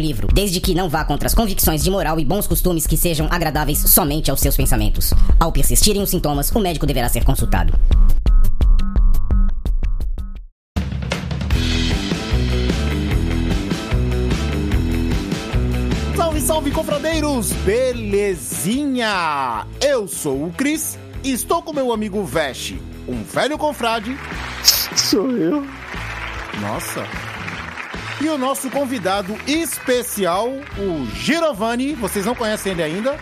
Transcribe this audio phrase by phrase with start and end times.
[0.00, 3.26] livro, desde que não vá contra as convicções de moral e bons costumes que sejam
[3.30, 5.12] agradáveis somente aos seus pensamentos.
[5.38, 7.72] Ao persistirem os sintomas, o médico deverá ser consultado.
[16.16, 17.52] Salve, salve, confradeiros!
[17.64, 19.66] Belezinha!
[19.80, 24.16] Eu sou o Cris e estou com meu amigo Veste, um velho confrade.
[24.96, 25.66] Sou eu.
[26.60, 27.04] Nossa!
[28.20, 31.94] E o nosso convidado especial, o Giovanni.
[31.94, 33.16] Vocês não conhecem ele ainda?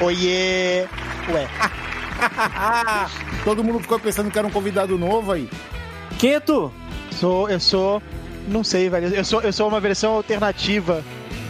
[0.00, 0.86] Oiê!
[1.32, 1.48] Ué,
[3.44, 5.48] Todo mundo ficou pensando que era um convidado novo aí.
[6.18, 6.70] Quem é tu?
[7.12, 8.02] sou, eu sou.
[8.46, 9.08] Não sei, velho.
[9.08, 11.02] Eu sou, eu sou uma versão alternativa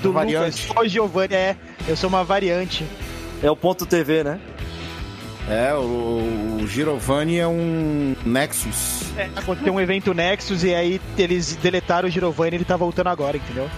[0.02, 0.68] do Variante.
[0.68, 0.84] Lucas.
[0.84, 1.56] O Giovanni é.
[1.86, 2.86] Eu sou uma variante.
[3.42, 4.40] É o ponto TV, né?
[5.48, 9.02] É, o, o Giovanni é um Nexus.
[9.16, 13.08] É, aconteceu um evento Nexus e aí eles deletaram o Giovanni e ele tá voltando
[13.08, 13.70] agora, entendeu?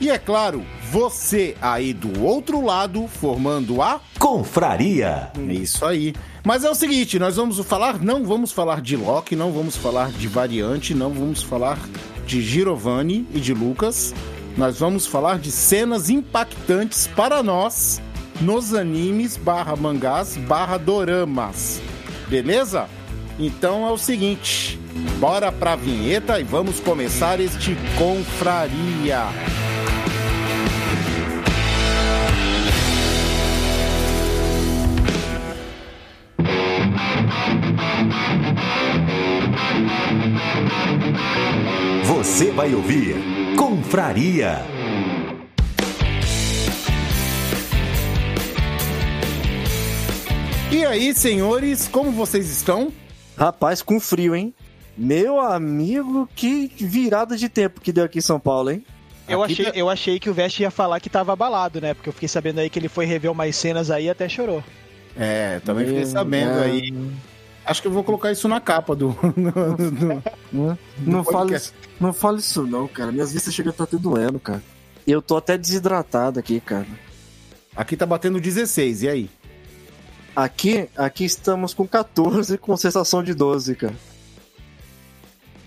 [0.00, 5.32] E é claro, você aí do outro lado, formando a Confraria.
[5.36, 6.14] É isso aí.
[6.44, 10.12] Mas é o seguinte, nós vamos falar, não vamos falar de Loki, não vamos falar
[10.12, 11.78] de Variante, não vamos falar
[12.26, 14.14] de Giovanni e de Lucas.
[14.56, 18.00] Nós vamos falar de cenas impactantes para nós
[18.40, 21.80] nos animes barra mangás barra doramas.
[22.28, 22.88] Beleza?
[23.38, 24.78] Então é o seguinte,
[25.18, 29.26] bora pra vinheta e vamos começar este Confraria.
[42.04, 43.16] Você vai ouvir
[43.56, 44.77] Confraria.
[50.70, 52.92] E aí, senhores, como vocês estão?
[53.36, 54.52] Rapaz, com frio, hein?
[54.96, 58.84] Meu amigo, que virada de tempo que deu aqui em São Paulo, hein?
[59.28, 61.94] Eu Aqui achei, tá- eu achei que o Vest ia falar que tava abalado, né?
[61.94, 64.62] Porque eu fiquei sabendo aí que ele foi rever umas cenas aí e até chorou.
[65.16, 66.92] É, também fiquei sabendo aí.
[67.64, 69.08] Acho que eu vou colocar isso na capa do.
[69.36, 71.60] do- Não, não, fale,
[72.00, 73.12] não fale isso não, cara.
[73.12, 74.62] Minhas vistas chegam a estar até doendo, cara.
[75.06, 76.86] Eu tô até desidratado aqui, cara.
[77.76, 79.30] Aqui tá batendo 16, e aí?
[80.38, 83.94] Aqui, aqui estamos com 14 com sensação de 12, cara.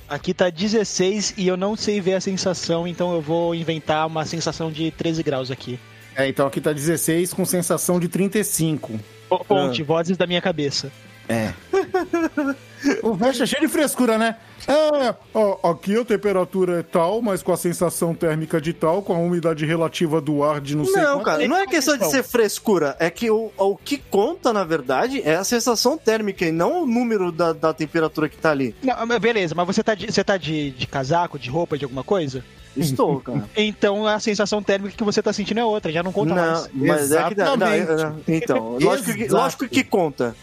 [0.07, 4.25] Aqui tá 16 e eu não sei ver a sensação, então eu vou inventar uma
[4.25, 5.77] sensação de 13 graus aqui.
[6.15, 8.97] É, então aqui tá 16 com sensação de 35.
[9.29, 10.89] Ô, Fonte, vozes da minha cabeça.
[11.29, 11.53] É.
[13.03, 14.35] o Veste é cheio de frescura, né?
[14.67, 19.13] É, ó, aqui a temperatura é tal, mas com a sensação térmica de tal, com
[19.13, 21.25] a umidade relativa do ar de não sei Não, quanto.
[21.25, 22.95] cara, não é questão de ser frescura.
[22.99, 26.85] É que o, o que conta, na verdade, é a sensação térmica e não o
[26.85, 28.75] número da, da temperatura que tá ali.
[28.83, 31.85] Não, mas beleza, mas você tá, de, você tá de, de casaco, de roupa, de
[31.85, 32.43] alguma coisa?
[32.77, 33.43] Estou, cara.
[33.57, 36.69] Então a sensação térmica que você tá sentindo é outra, já não conta Não, mais.
[36.73, 37.87] mas é que não, Exatamente.
[37.91, 40.35] não, Então, lógico que, lógico que conta.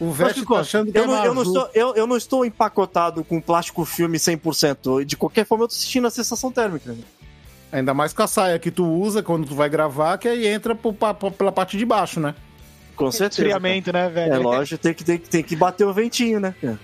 [0.00, 2.44] O Veste tá achando que eu, é não, eu, não estou, eu, eu não estou
[2.44, 5.04] empacotado com plástico filme 100%.
[5.04, 6.94] De qualquer forma, eu tô sentindo a sensação térmica.
[7.72, 10.74] Ainda mais com a saia que tu usa quando tu vai gravar, que aí entra
[10.74, 12.34] pro- pa- pela parte de baixo, né?
[12.96, 13.42] Com certeza.
[13.42, 14.32] Esfriamento, né, velho?
[14.34, 16.54] É lógico, tem que, tem, tem que bater o ventinho, né?
[16.60, 16.78] cara?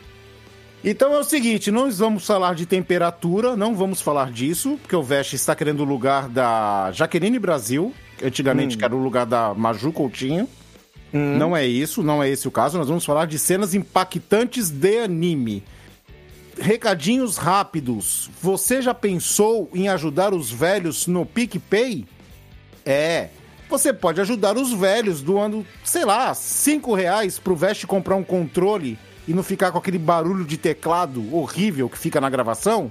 [0.82, 5.02] Então é o seguinte, não vamos falar de temperatura, não vamos falar disso, porque o
[5.02, 8.78] Veste está querendo o lugar da Jaqueline Brasil, que antigamente Hum.
[8.78, 10.46] que era o lugar da Maju Coutinho.
[11.14, 11.38] Hum.
[11.38, 12.76] Não é isso, não é esse o caso.
[12.76, 15.62] Nós vamos falar de cenas impactantes de anime.
[16.58, 18.28] Recadinhos rápidos.
[18.42, 22.04] Você já pensou em ajudar os velhos no PicPay?
[22.84, 23.28] É.
[23.70, 28.98] Você pode ajudar os velhos doando, sei lá, 5 reais pro Veste comprar um controle
[29.26, 32.90] e não ficar com aquele barulho de teclado horrível que fica na gravação?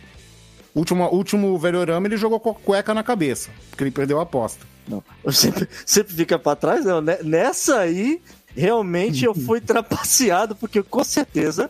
[0.79, 4.65] Último, último Velhorama ele jogou com a cueca na cabeça, porque ele perdeu a aposta.
[4.87, 5.03] Não.
[5.33, 7.01] Sempre, sempre fica pra trás, não.
[7.01, 7.19] né?
[7.23, 8.23] Nessa aí,
[8.57, 11.69] realmente eu fui trapaceado, porque com certeza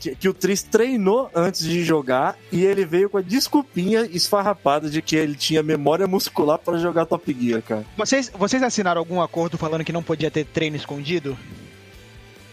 [0.00, 4.88] que, que o Tris treinou antes de jogar e ele veio com a desculpinha esfarrapada
[4.88, 7.84] de que ele tinha memória muscular pra jogar Top Gear, cara.
[7.94, 11.36] Vocês, vocês assinaram algum acordo falando que não podia ter treino escondido?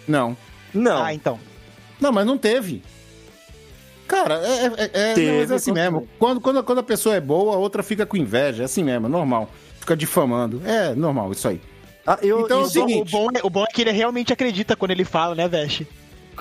[0.06, 0.36] Não.
[0.74, 1.02] Não.
[1.02, 1.40] Ah, então.
[2.00, 2.84] Não, mas não teve.
[4.14, 6.08] Cara, é, é, é, Teve, não, mas é assim mesmo.
[6.20, 8.64] Quando, quando, quando a pessoa é boa, a outra fica com inveja.
[8.64, 9.50] É assim mesmo, é normal.
[9.80, 10.62] Fica difamando.
[10.66, 11.60] É normal isso aí.
[12.06, 13.16] Ah, eu, Então é o e seguinte.
[13.16, 15.88] O bom, é, o bom é que ele realmente acredita quando ele fala, né, Veste?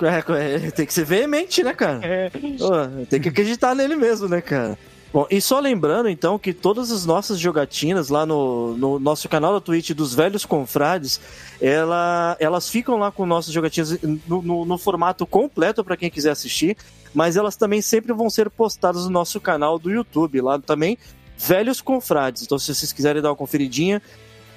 [0.00, 2.00] É, é, tem que ser veemente, né, cara?
[2.02, 2.30] É.
[2.30, 4.78] Pô, tem que acreditar nele mesmo, né, cara?
[5.12, 9.52] Bom, e só lembrando, então, que todas as nossas jogatinas lá no, no nosso canal
[9.52, 11.20] da Twitch dos Velhos Confrades,
[11.60, 16.30] ela, elas ficam lá com nossas jogatinas no, no- no formato completo para quem quiser
[16.30, 16.76] assistir,
[17.14, 20.96] mas elas também sempre vão ser postadas no nosso canal do YouTube, lá também,
[21.36, 22.42] Velhos Confrades.
[22.42, 24.00] Então, se vocês quiserem dar uma conferidinha,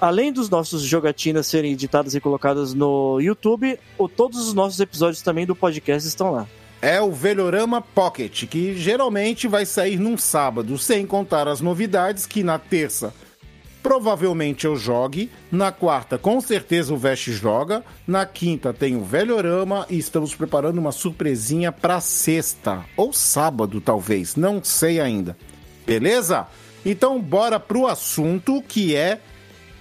[0.00, 5.22] além dos nossos jogatinas serem editadas e colocadas no YouTube, o- todos os nossos episódios
[5.22, 6.46] também do podcast estão lá.
[6.82, 12.42] É o Velhorama Pocket, que geralmente vai sair num sábado, sem contar as novidades que
[12.42, 13.12] na terça
[13.86, 19.86] provavelmente eu jogue, na quarta com certeza o Vest joga, na quinta tem o Velhorama
[19.88, 25.36] e estamos preparando uma surpresinha pra sexta ou sábado talvez, não sei ainda.
[25.86, 26.48] Beleza?
[26.84, 29.20] Então bora pro assunto que é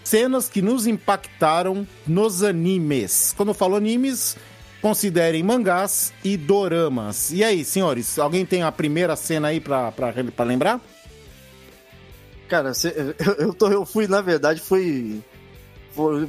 [0.03, 3.33] cenas que nos impactaram nos animes.
[3.35, 4.37] Quando eu falo animes,
[4.83, 7.31] considerem mangás e doramas.
[7.31, 9.91] E aí, senhores, alguém tem a primeira cena aí pra
[10.45, 10.79] lembrar?
[12.47, 15.21] Cara, cê- eu, eu, tô- eu fui, na verdade, fui.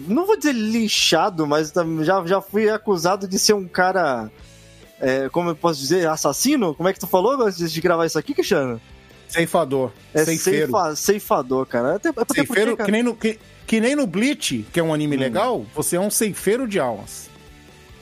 [0.09, 1.73] Não vou dizer linchado, mas
[2.03, 4.31] já, já fui acusado de ser um cara.
[5.01, 6.09] é, como eu posso dizer?
[6.09, 6.75] Assassino?
[6.75, 8.81] Como é que tu falou antes de gravar isso aqui, Cristiano?
[9.29, 9.91] Ceifador.
[10.15, 10.67] É ceifeiro.
[10.73, 11.97] ceifa- ceifador, cara.
[11.97, 14.83] Até, até porque, Ceifeiro, cara, que, nem no, que, que nem no Bleach, que é
[14.83, 14.95] um Hum.
[14.95, 17.25] anime legal, você é um ceifeiro de almas.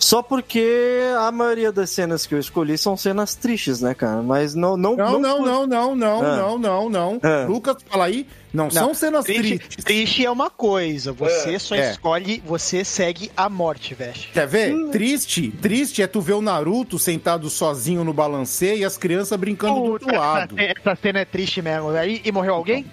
[0.05, 4.21] Só porque a maioria das cenas que eu escolhi são cenas tristes, né, cara?
[4.23, 4.77] Mas não.
[4.77, 6.37] Não, Não, não, por- não, não, não, Ah.
[6.37, 7.21] não, não, não.
[7.23, 7.47] Ah.
[7.49, 8.27] Lucas, fala aí.
[8.53, 9.85] Não, são cenas Triste, tristes.
[9.85, 11.91] triste é uma coisa, você só É.
[11.91, 14.29] escolhe, você segue a morte, Veste.
[14.33, 14.91] Quer ver?
[14.91, 19.77] Triste, triste é tu ver o Naruto sentado sozinho no balancê e as crianças brincando
[19.77, 20.55] do outro lado.
[20.61, 21.89] essa, essa cena é triste mesmo.
[21.91, 22.85] Aí, e morreu alguém?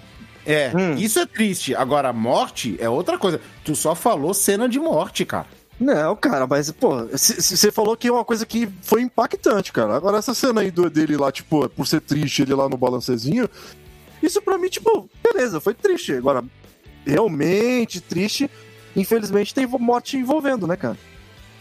[0.46, 0.94] É, Hum.
[0.96, 1.74] isso é triste.
[1.76, 3.38] Agora, a morte é outra coisa.
[3.62, 5.46] Tu só falou cena de morte, cara.
[5.82, 9.96] Não, cara, mas, pô, você falou que é uma coisa que foi impactante, cara.
[9.96, 13.48] Agora, essa cena aí do, dele lá, tipo, por ser triste, ele lá no balancezinho,
[14.22, 16.12] Isso pra mim, tipo, beleza, foi triste.
[16.12, 16.44] Agora,
[17.04, 18.48] realmente triste,
[18.94, 20.96] infelizmente tem morte envolvendo, né, cara?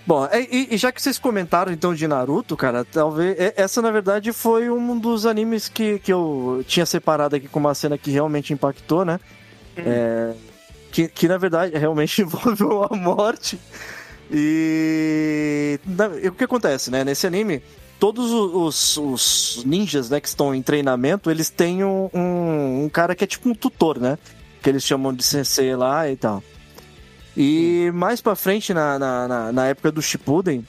[0.06, 3.40] Bom, é, e, e já que vocês comentaram então de Naruto, cara, talvez.
[3.40, 7.60] é- Essa na verdade foi um dos animes que, que eu tinha separado aqui com
[7.60, 9.20] uma cena que realmente impactou, né?
[9.78, 10.34] É,
[10.92, 13.60] que, que na verdade realmente envolveu a morte.
[14.32, 15.80] E.
[16.24, 17.04] e o que acontece, né?
[17.04, 17.62] Nesse anime,
[18.00, 23.14] todos os, os ninjas, né, que estão em treinamento, eles têm um, um, um cara
[23.14, 24.18] que é tipo um tutor, né?
[24.62, 26.44] Que eles chamam de sensei lá e tal.
[27.36, 30.66] E mais pra frente, na, na, na, época do Shippuden,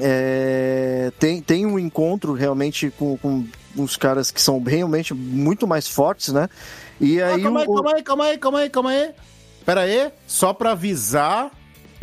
[0.00, 3.44] é, tem, tem um encontro realmente com, com
[3.76, 6.48] uns caras que são realmente muito mais fortes, né?
[7.00, 9.10] E Ah, aí, calma aí, o- calma aí, calma aí, calma aí, calma aí.
[9.64, 11.50] Pera aí, só pra avisar,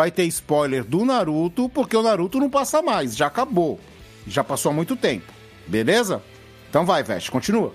[0.02, 3.80] vai ter spoiler do Naruto, porque o Naruto não passa mais, já acabou.
[4.26, 5.32] Já passou há muito tempo,
[5.68, 6.24] beleza?
[6.68, 7.72] Então vai, Veste, continua.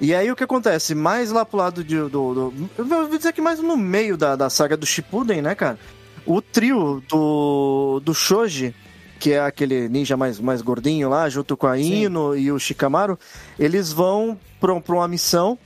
[0.00, 0.94] E aí o que acontece?
[0.94, 2.54] Mais lá pro lado de, do, do.
[2.78, 5.80] Eu vou dizer que mais no meio da, da saga do Shippuden, né, cara?
[6.24, 8.72] O trio do, do Shoji,
[9.18, 13.18] que é aquele ninja mais, mais gordinho lá, junto com a Ino e o Shikamaru,
[13.58, 15.58] eles vão pra, pra uma missão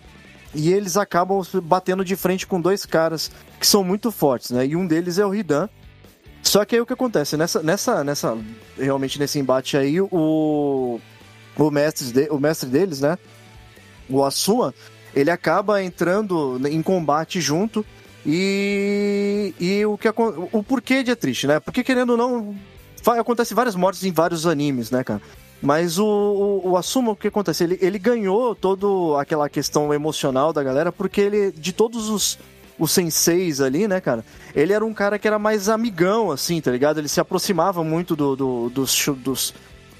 [0.54, 3.30] e eles acabam batendo de frente com dois caras
[3.60, 4.66] que são muito fortes, né?
[4.66, 5.68] E um deles é o Hidan.
[6.42, 7.36] Só que aí o que acontece?
[7.36, 8.38] Nessa, nessa, nessa
[8.76, 11.00] realmente nesse embate aí, o,
[11.56, 13.16] o, mestre, de, o mestre deles, né?
[14.08, 14.74] o Asuma,
[15.14, 17.84] ele acaba entrando em combate junto
[18.24, 21.58] e, e o que o porquê de é triste, né?
[21.58, 22.56] Porque querendo ou não,
[23.18, 25.20] acontece várias mortes em vários animes, né, cara?
[25.60, 27.64] Mas o, o, o Asuma, o que acontece?
[27.64, 32.38] Ele, ele ganhou toda aquela questão emocional da galera, porque ele, de todos os,
[32.82, 34.24] os senseis ali, né, cara?
[34.54, 36.98] Ele era um cara que era mais amigão, assim, tá ligado?
[36.98, 39.54] Ele se aproximava muito do, do- dos, dos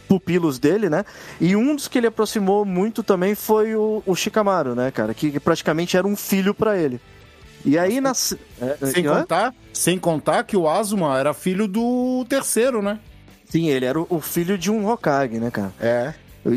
[0.09, 1.05] pupilos dele, né?
[1.41, 5.15] E um dos que ele aproximou muito também foi o, o Shikamaru, né, cara?
[5.15, 7.01] Que praticamente era um filho pra ele.
[7.65, 8.11] E aí, na...
[8.11, 9.21] é, Sem hã?
[9.21, 12.99] contar, sem contar que o Asuma era filho do terceiro, né?
[13.49, 15.73] Sim, ele era o- o filho de um Hokage, né, cara?
[15.81, 16.12] É.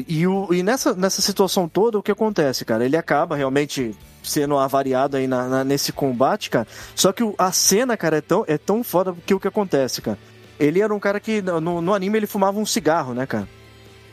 [0.07, 2.83] E, o, e nessa, nessa situação toda, o que acontece, cara?
[2.83, 6.67] Ele acaba realmente sendo avariado aí na, na- nesse combate, cara.
[6.95, 10.17] Só que a cena, cara, é tão, é tão foda que o que acontece, cara?
[10.59, 13.47] Ele era um cara que no, no anime ele fumava um cigarro, né, cara?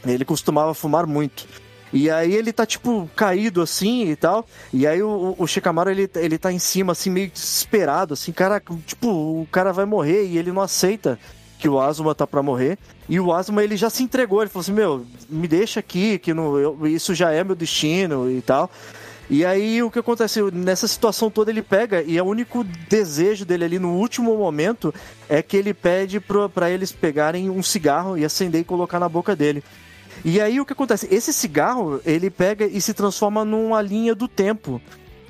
[0.04, 1.46] Ele costumava fumar muito.
[1.92, 4.46] E aí ele tá, tipo, caído assim e tal.
[4.72, 8.60] E aí o, o Shikamaru, ele, ele tá em cima, assim, meio desesperado, assim, cara,
[8.86, 11.18] tipo, o cara vai morrer e ele não aceita
[11.58, 12.76] que o Asuma tá pra morrer.
[13.08, 16.32] E o Asuma, ele já se entregou, ele falou assim, meu, me deixa aqui, que
[16.34, 18.68] não, eu- isso já é meu destino e tal.
[19.30, 20.42] E aí o que acontece?
[20.52, 24.92] Nessa situação toda ele pega e é o único desejo dele ali no último momento
[25.28, 29.34] é que ele pede pra eles pegarem um cigarro e acender e colocar na boca
[29.34, 29.62] dele.
[30.24, 31.08] E aí o que acontece?
[31.10, 34.80] Esse cigarro, ele pega e se transforma numa linha do tempo.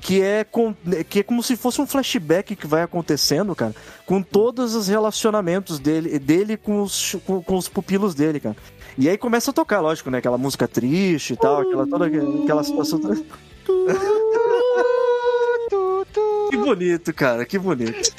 [0.01, 0.75] Que é, com,
[1.09, 3.73] que é como se fosse um flashback que vai acontecendo, cara,
[4.05, 8.57] com todos os relacionamentos dele, dele com, os, com, com os pupilos dele, cara.
[8.97, 10.17] E aí começa a tocar, lógico, né?
[10.17, 12.99] Aquela música triste e tal, aquela, toda aquela situação.
[16.49, 18.11] Que bonito, cara, que bonito.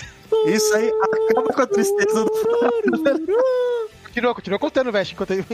[0.47, 0.91] Isso aí
[1.29, 2.31] acaba com a tristeza do
[4.15, 5.45] Continua, continua contando, Veste, enquanto ele...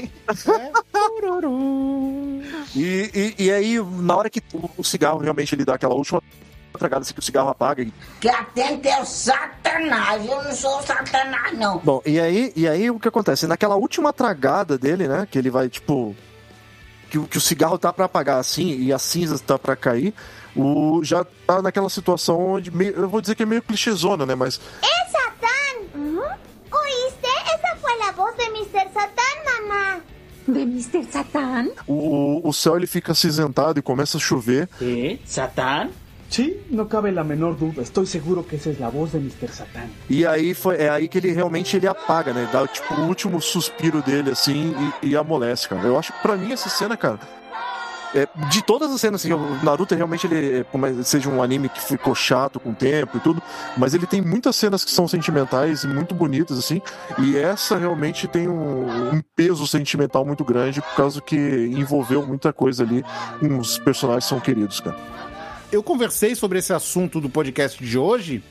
[2.77, 6.23] E, e, e aí, na hora que o, o cigarro realmente ele dá aquela última
[6.79, 7.83] tragada, assim que o cigarro apaga.
[7.83, 11.79] e- Que atento é o satanás, eu não sou satanás, não.
[11.79, 13.47] Bom, e aí, e aí o que acontece?
[13.47, 15.27] Naquela última tragada dele, né?
[15.31, 16.15] Que ele vai, tipo.
[17.11, 20.15] Que, o- que o cigarro tá pra apagar assim e as cinzas tá pra cair.
[20.57, 22.71] O, já tá naquela situação onde.
[22.71, 24.35] meio- eu vou dizer que é meio clichêzona, né?
[24.35, 26.31] Mas ¡Es Satán!
[26.73, 27.29] ¿Oíste?
[27.55, 28.93] Esa fue la voz de Mr.
[28.93, 30.01] Satán, mamá.
[30.47, 31.05] ¿De Mr.
[31.13, 31.71] Satán?
[31.87, 34.69] o, o céu ele fica acinzentado e começa a chover.
[34.81, 35.19] ¿Eh?
[35.25, 35.91] ¿Satán?
[36.31, 37.83] Sí, no cabe la menor duda.
[37.83, 39.49] Estoy seguro que esa es la voz de Mr.
[39.49, 39.91] Satán.
[40.09, 42.49] E aí foi, é aí que ele realmente ele apaga, né?
[42.53, 45.87] Dá tipo o último suspiro dele, assim, e, e amolece, cara.
[45.87, 47.19] Eu acho que pra mim essa cena, cara.
[48.15, 51.81] é, de todas as cenas, assim, o Naruto realmente ele, que seja um anime que
[51.81, 53.43] ficou chato com o tempo e tudo,
[53.77, 56.83] mas ele tem muitas cenas que são sentimentais e muito bonitas, assim,
[57.19, 62.53] e essa realmente tem um, um peso sentimental muito grande por causa que envolveu muita
[62.53, 63.05] coisa ali
[63.43, 64.97] os personagens são queridos, cara.
[65.73, 68.43] Eu conversei sobre esse assunto do podcast de hoje.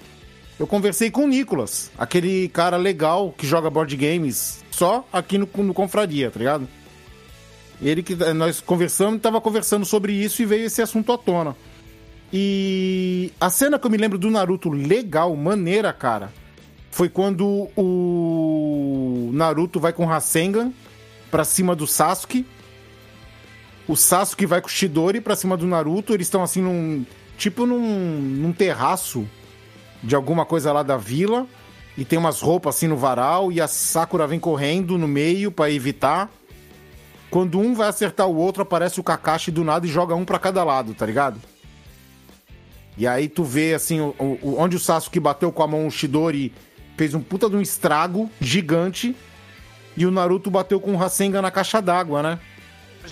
[0.57, 5.47] Eu conversei com o Nicolas, aquele cara legal que joga board games só aqui no,
[5.57, 6.67] no Confraria, tá ligado?
[7.81, 11.55] Ele que nós conversamos, tava conversando sobre isso e veio esse assunto à tona.
[12.31, 16.31] E a cena que eu me lembro do Naruto legal, maneira, cara,
[16.91, 20.71] foi quando o Naruto vai com Rasengan
[21.31, 22.45] pra cima do Sasuke.
[23.89, 26.13] O Sasuke vai com o Shidori pra cima do Naruto.
[26.13, 27.05] Eles estão assim num.
[27.37, 27.79] Tipo num,
[28.19, 29.27] num terraço
[30.03, 31.47] de alguma coisa lá da vila.
[31.97, 33.51] E tem umas roupas assim no varal.
[33.51, 36.29] E a Sakura vem correndo no meio pra evitar.
[37.31, 40.39] Quando um vai acertar o outro, aparece o Kakashi do nada e joga um pra
[40.39, 41.39] cada lado, tá ligado?
[42.97, 45.91] E aí tu vê assim, o, o- onde o Sasuke bateu com a mão o
[45.91, 46.51] Shidori
[46.97, 49.15] fez um puta de um estrago gigante.
[49.95, 52.39] E o Naruto bateu com o Rasengan na caixa d'água, né?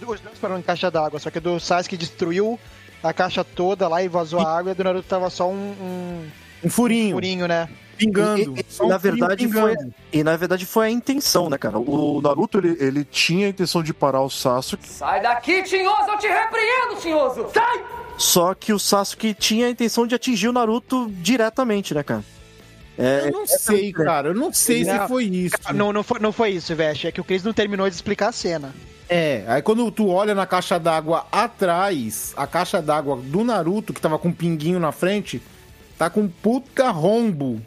[0.06, 2.60] Os dois pararam em caixa d'água, só que o do Sasuke destruiu
[3.04, 5.54] a caixa toda lá e vazou a água e a do Naruto tava só um,
[5.54, 6.28] um
[6.64, 7.16] Um furinho.
[7.16, 7.70] furinho, né?
[7.98, 8.40] Pingando.
[8.40, 9.94] E, e- e um na furinho verdade foi, pingando.
[10.14, 11.80] e na verdade foi a intenção, né, cara?
[11.80, 16.10] O Naruto ele, ele tinha a intenção de parar o Sasuke, Sai daqui, Tinhoso!
[16.10, 17.48] Eu te repreendo, Tinhoso!
[17.54, 17.84] Sai!
[18.18, 22.24] só que o Sasuke tinha a intenção de atingir o Naruto diretamente, né, cara?
[23.00, 24.30] É, Eu não sei, cara.
[24.30, 25.08] Eu não sei se Não.
[25.08, 25.56] foi isso.
[25.72, 27.06] Não, não, foi, não foi isso, Veste.
[27.06, 28.74] É que o Chris não terminou de explicar a cena.
[29.10, 34.02] É, aí quando tu olha na caixa d'água atrás, a caixa d'água do Naruto, que
[34.02, 35.42] tava com um pinguinho na frente,
[35.98, 37.62] tá com puta rombo.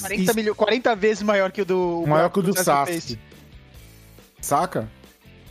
[0.00, 2.04] 40, Isso- milho, 40 vezes maior que o do.
[2.06, 3.18] Maior que o do Sasuke Sasuke.
[4.40, 4.88] Saca?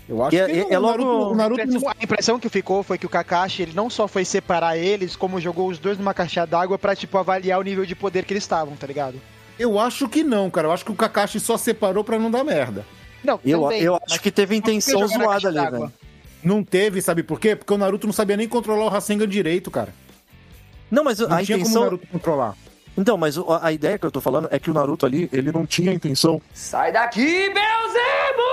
[0.07, 2.39] Eu acho E é- que é o logo- Naruto, o A Naruto impressão, a impressão
[2.39, 5.77] que ficou foi que o Kakashi ele não só foi separar eles, como jogou os
[5.79, 8.87] dois numa caixa d'água pra, tipo, avaliar o nível de poder que eles estavam, tá
[8.87, 9.19] ligado?
[9.59, 10.67] Eu acho que não, cara.
[10.67, 12.85] Eu acho que o Kakashi só separou pra não dar merda.
[13.23, 15.93] Não, eu, também, eu acho que teve intenção zoada ali, velho.
[16.43, 17.55] Não teve, sabe por quê?
[17.55, 19.93] Porque o Naruto não sabia nem controlar o Rasengan direito, cara.
[20.89, 22.55] Não, mas Não a tinha como o intenção, Naruto controlar.
[22.97, 25.65] Então, mas a ideia que eu tô falando é que o Naruto ali, ele não
[25.65, 26.41] tinha a intenção.
[26.53, 28.47] Sai daqui, Belzebo!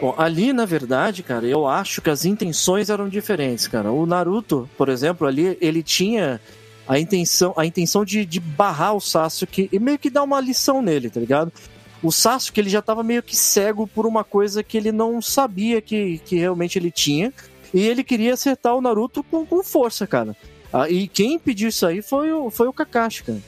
[0.00, 3.90] Bom, ali, na verdade, cara, eu acho que as intenções eram diferentes, cara.
[3.90, 6.40] O Naruto, por exemplo, ali, ele tinha
[6.86, 10.80] a intenção, a intenção de, de barrar o Sasuke e meio que dar uma lição
[10.80, 11.52] nele, tá ligado?
[12.02, 15.80] O Sasuke, ele já tava meio que cego por uma coisa que ele não sabia
[15.80, 17.32] que, que realmente ele tinha.
[17.74, 20.36] E ele queria acertar o Naruto com, com força, cara.
[20.72, 23.38] Ah, e quem pediu isso aí foi o, foi o Kakashi, cara.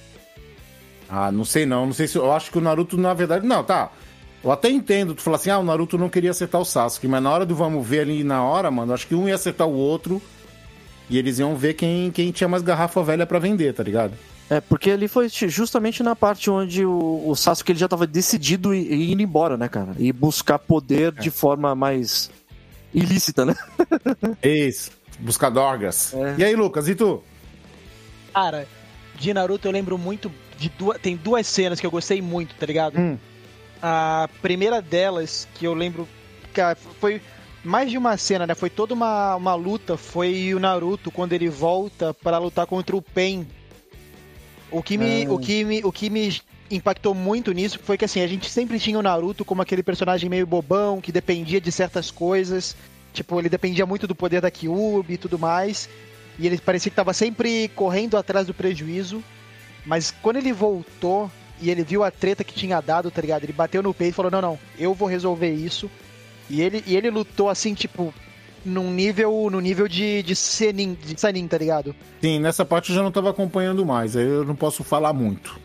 [1.09, 1.87] Ah, não sei não.
[1.87, 2.16] Não sei se.
[2.16, 3.47] Eu acho que o Naruto, na verdade.
[3.47, 3.90] Não, tá.
[4.42, 5.14] Eu até entendo.
[5.14, 7.07] Tu falar assim, ah, o Naruto não queria acertar o Sasuke.
[7.09, 9.66] Mas na hora do vamos ver ali na hora, mano, acho que um ia acertar
[9.66, 10.21] o outro.
[11.09, 14.12] E eles iam ver quem, quem tinha mais garrafa velha pra vender, tá ligado?
[14.50, 18.75] É, porque ali foi justamente na parte onde o, o Sasuke ele já tava decidido
[18.75, 19.95] e, e indo embora, né, cara?
[19.97, 22.28] E buscar poder de forma mais
[22.92, 23.54] ilícita, né?
[24.42, 24.90] Isso.
[25.21, 26.12] Buscar dorgas.
[26.14, 26.35] É.
[26.38, 27.23] E aí, Lucas, e tu?
[28.35, 28.66] Cara,
[29.16, 31.00] de Naruto eu lembro muito de duas.
[31.00, 32.99] Tem duas cenas que eu gostei muito, tá ligado?
[32.99, 33.16] Hum.
[33.80, 36.09] A primeira delas, que eu lembro.
[36.52, 37.23] Cara, foi
[37.62, 38.54] mais de uma cena, né?
[38.57, 39.97] Foi toda uma, uma luta.
[39.97, 43.47] Foi o Naruto quando ele volta para lutar contra o Pen.
[44.71, 45.27] O que me.
[45.27, 45.33] Ah.
[45.33, 45.81] O que me.
[45.85, 49.45] O que me impactou muito nisso foi que assim, a gente sempre tinha o Naruto
[49.45, 52.77] como aquele personagem meio bobão, que dependia de certas coisas.
[53.12, 55.89] Tipo, ele dependia muito do poder da Kyuubi e tudo mais.
[56.39, 59.23] E ele parecia que tava sempre correndo atrás do prejuízo.
[59.85, 63.45] Mas quando ele voltou e ele viu a treta que tinha dado, tá ligado?
[63.45, 65.91] Ele bateu no peito e falou: Não, não, eu vou resolver isso.
[66.49, 68.12] E ele, e ele lutou assim, tipo,
[68.64, 71.95] num nível, no nível de, de Senin, de Sanin, tá ligado?
[72.21, 74.17] Sim, nessa parte eu já não tava acompanhando mais.
[74.17, 75.59] Aí eu não posso falar muito.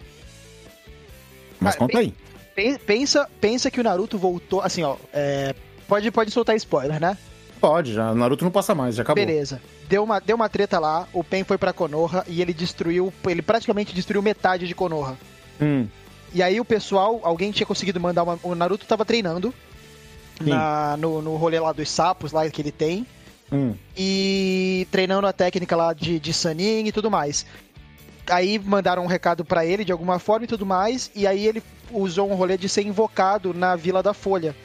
[1.59, 2.13] Mas conta aí.
[2.55, 4.61] Pen- Pensa, pensa que o Naruto voltou.
[4.61, 5.53] Assim, ó, é,
[5.87, 7.17] pode, pode soltar spoiler, né?
[7.59, 8.13] Pode, já.
[8.15, 9.25] Naruto não passa mais, já acabou.
[9.25, 9.61] Beleza.
[9.89, 13.13] Deu uma, deu uma treta lá, o Pen foi pra Konoha e ele destruiu.
[13.27, 15.17] Ele praticamente destruiu metade de Konoha.
[15.61, 15.85] Hum.
[16.33, 18.39] E aí o pessoal, alguém tinha conseguido mandar uma.
[18.41, 19.53] O Naruto tava treinando.
[20.41, 23.05] Na, no, no rolê lá dos sapos lá que ele tem.
[23.51, 23.75] Hum.
[23.95, 27.45] E treinando a técnica lá de, de Sanin e tudo mais.
[28.27, 31.11] Aí mandaram um recado pra ele de alguma forma e tudo mais.
[31.15, 34.55] E aí ele usou um rolê de ser invocado na Vila da Folha.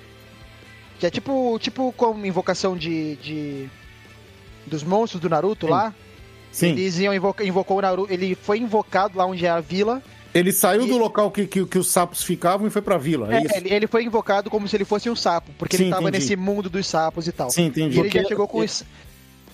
[0.99, 3.69] Que é tipo, tipo como invocação de, de.
[4.67, 5.73] dos monstros do Naruto Sim.
[5.73, 5.95] lá.
[6.51, 6.71] Sim.
[6.71, 8.13] Eles iam invocar, invocou o Naruto.
[8.13, 10.03] Ele foi invocado lá onde é a vila.
[10.33, 13.39] Ele saiu do local que, que, que os sapos ficavam e foi pra vila, é,
[13.39, 13.57] É, isso?
[13.57, 16.19] ele, ele foi invocado como se ele fosse um sapo, porque Sim, ele tava entendi.
[16.19, 17.51] nesse mundo dos sapos e tal.
[17.51, 17.97] Sim, entendi.
[17.97, 18.85] E ele já Porque- chegou com isso.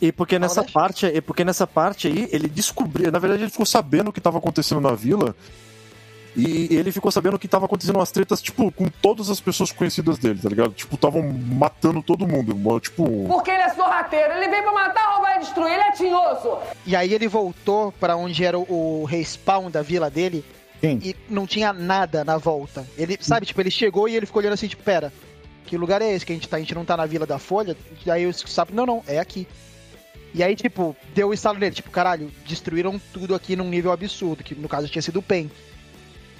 [0.02, 0.74] E porque nessa Deixa.
[0.78, 4.20] parte, e porque nessa parte aí, ele descobriu, na verdade ele ficou sabendo o que
[4.20, 5.34] tava acontecendo na vila.
[6.38, 10.18] E ele ficou sabendo que tava acontecendo umas tretas, tipo, com todas as pessoas conhecidas
[10.18, 10.74] dele, tá ligado?
[10.74, 12.54] Tipo, estavam matando todo mundo.
[12.78, 16.58] Tipo, Porque ele é sorrateiro, ele veio pra matar, roubar e destruir, ele é tinhoso.
[16.84, 20.44] E aí ele voltou pra onde era o, o respawn da vila dele
[20.80, 21.00] Sim.
[21.02, 22.86] e não tinha nada na volta.
[22.96, 25.12] Ele, sabe, tipo, ele chegou e ele ficou olhando assim, tipo, pera,
[25.64, 26.56] que lugar é esse que a gente tá?
[26.56, 27.76] A gente não tá na Vila da Folha?
[28.06, 29.46] Aí os sapos, não, não, é aqui.
[30.34, 34.44] E aí, tipo, deu o estalo nele, tipo, caralho, destruíram tudo aqui num nível absurdo,
[34.44, 35.50] que no caso tinha sido o Pen.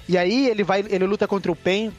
[0.07, 1.91] E aí ele vai, ele luta contra o Pen.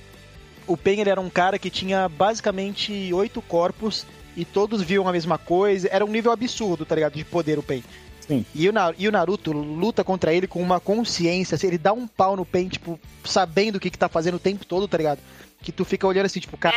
[0.66, 5.12] O Pen ele era um cara que tinha basicamente oito corpos e todos viam a
[5.12, 5.88] mesma coisa.
[5.90, 7.14] Era um nível absurdo, tá ligado?
[7.14, 7.82] De poder o Pen.
[8.28, 8.44] Sim.
[8.54, 12.06] E o, e o Naruto luta contra ele com uma consciência, assim, ele dá um
[12.06, 15.20] pau no Pen, tipo, sabendo o que, que tá fazendo o tempo todo, tá ligado?
[15.62, 16.76] Que tu fica olhando assim, tipo, cara.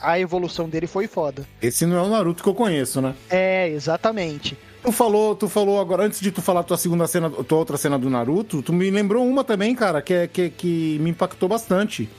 [0.00, 1.46] A evolução dele foi foda.
[1.62, 3.14] Esse não é o Naruto que eu conheço, né?
[3.30, 4.58] É, exatamente.
[4.82, 7.98] Tu falou, tu falou agora, antes de tu falar tua segunda cena, tua outra cena
[7.98, 12.10] do Naruto, tu me lembrou uma também, cara, que, é, que, que me impactou bastante.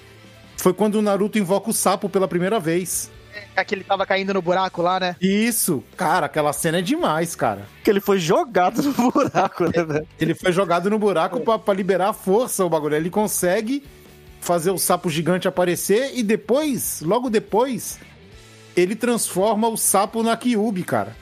[0.57, 3.11] Foi quando o Naruto invoca o sapo pela primeira vez.
[3.55, 5.15] É que ele tava caindo no buraco lá, né?
[5.21, 7.67] Isso, cara, aquela cena é demais, cara.
[7.83, 10.07] que ele foi jogado no buraco, né, velho?
[10.19, 12.95] Ele foi jogado no buraco pra, pra liberar a força, o bagulho.
[12.95, 13.83] Ele consegue
[14.41, 17.99] fazer o sapo gigante aparecer e depois, logo depois,
[18.75, 21.15] ele transforma o sapo na Kyubi, cara.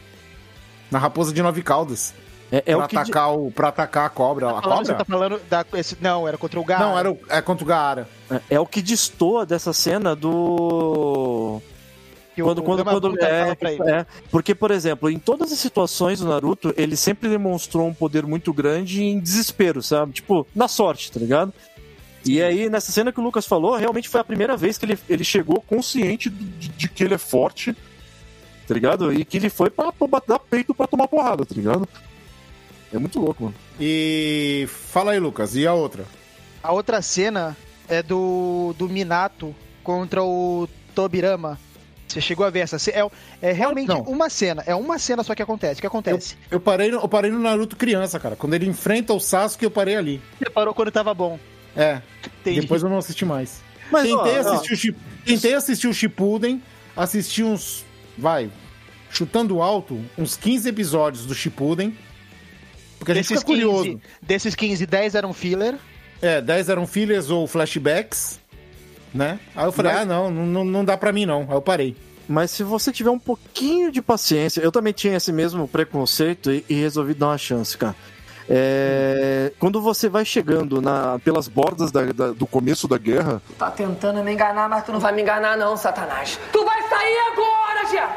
[0.90, 2.14] Na raposa de nove caudas.
[2.52, 2.98] É, é pra, o que.
[2.98, 4.50] atacar o, pra atacar a cobra.
[4.50, 4.98] A Falando, você cobra?
[4.98, 5.66] tá falando da.
[5.76, 6.86] Esse, não, era contra o Gaara.
[6.86, 8.10] Não, era o, é contra o Gaara.
[8.30, 11.62] É, é o que destoa dessa cena do.
[12.36, 13.84] Que Quando, o quando, quando é, fala pra ele.
[13.90, 18.26] é, porque, por exemplo, em todas as situações do Naruto, ele sempre demonstrou um poder
[18.26, 20.14] muito grande em desespero, sabe?
[20.14, 21.54] Tipo, na sorte, tá ligado?
[22.26, 24.98] E aí, nessa cena que o Lucas falou, realmente foi a primeira vez que ele,
[25.10, 27.76] ele chegou consciente de, de que ele é forte,
[28.68, 29.12] tá ligado?
[29.12, 31.88] E que ele foi pra, pra bater peito pra tomar porrada, tá ligado?
[32.94, 33.56] É muito louco, mano.
[33.80, 36.06] E fala aí, Lucas, e a outra?
[36.62, 37.58] A outra cena
[37.90, 41.60] é do, do Minato contra o Tobirama.
[42.12, 43.10] Você chegou a ver essa cena?
[43.42, 44.64] É, é realmente uma cena.
[44.66, 45.80] É uma cena só que acontece.
[45.80, 46.36] O que acontece?
[46.50, 48.36] Eu parei, no, eu parei no Naruto criança, cara.
[48.36, 50.22] Quando ele enfrenta o Sasuke, eu parei ali.
[50.38, 51.40] Você parou quando tava bom.
[51.76, 52.02] É.
[52.42, 52.62] Entendi.
[52.62, 53.62] Depois eu não assisti mais.
[53.90, 55.22] Mas, tentei, ó, assistir ó.
[55.22, 56.62] O tentei assistir o Shippuden,
[56.96, 57.86] assisti uns.
[58.18, 58.52] Vai.
[59.10, 61.98] Chutando alto, uns 15 episódios do Shippuden.
[63.00, 63.84] Porque a gente fica curioso.
[63.84, 65.78] 15, desses 15, 10 eram filler.
[66.22, 68.40] É, 10 eram fillers ou flashbacks,
[69.14, 69.40] né?
[69.56, 71.42] Aí eu falei, Mas- ah, não, não, não dá pra mim não.
[71.50, 71.96] Aí eu parei.
[72.28, 76.64] Mas se você tiver um pouquinho de paciência, eu também tinha esse mesmo preconceito e,
[76.70, 77.96] e resolvi dar uma chance, cara.
[78.50, 83.70] É, Quando você vai chegando na, pelas bordas da- da- do começo da guerra, Tá
[83.72, 86.40] tentando me enganar, mas tu não vai me enganar não, Satanás.
[86.52, 88.10] Tu vai sair agora, Jean!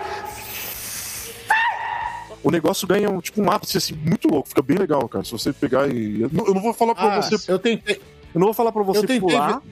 [2.42, 5.24] O negócio ganha um, tipo um ápice assim, muito louco, fica bem legal, cara.
[5.24, 6.20] Se você pegar e.
[6.22, 7.50] Eu não eu não vou falar pra Ah, você.
[7.50, 7.96] eu tentei.
[8.34, 9.62] Eu não vou falar pra você eu tentei pular.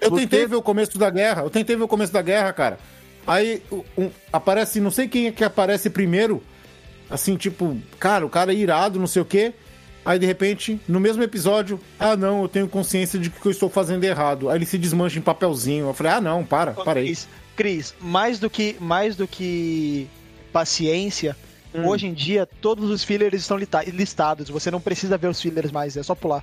[0.00, 1.42] Eu tentei ver o começo da guerra.
[1.42, 2.78] Eu tentei ver o começo da guerra, cara.
[3.26, 3.62] Aí
[3.96, 6.42] um- aparece, não sei quem é que aparece primeiro.
[7.10, 9.52] Assim, tipo, cara, o cara é irado, não sei o quê.
[10.04, 13.68] Aí de repente, no mesmo episódio, ah não, eu tenho consciência de que eu estou
[13.68, 14.48] fazendo errado.
[14.48, 15.86] Aí ele se desmancha em papelzinho.
[15.88, 17.08] Eu falei, ah não, para, para aí.
[17.56, 20.06] Cris, mais do que, mais do que
[20.52, 21.36] paciência,
[21.84, 23.58] hoje em dia todos os fillers estão
[23.92, 24.48] listados.
[24.48, 26.42] Você não precisa ver os fillers mais, é só pular.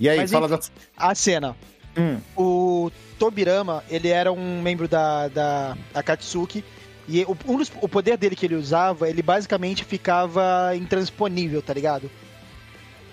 [0.00, 1.06] E aí, Mas, fala enfim, da.
[1.08, 1.56] A cena.
[1.96, 2.18] Hum.
[2.36, 6.64] O Tobirama, ele era um membro da, da Akatsuki.
[7.08, 11.72] E o, um dos- o poder dele que ele usava, ele basicamente ficava intransponível, tá
[11.72, 12.10] ligado?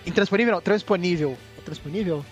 [0.06, 1.38] Intransponível não, transponível.
[1.64, 2.24] Transponível?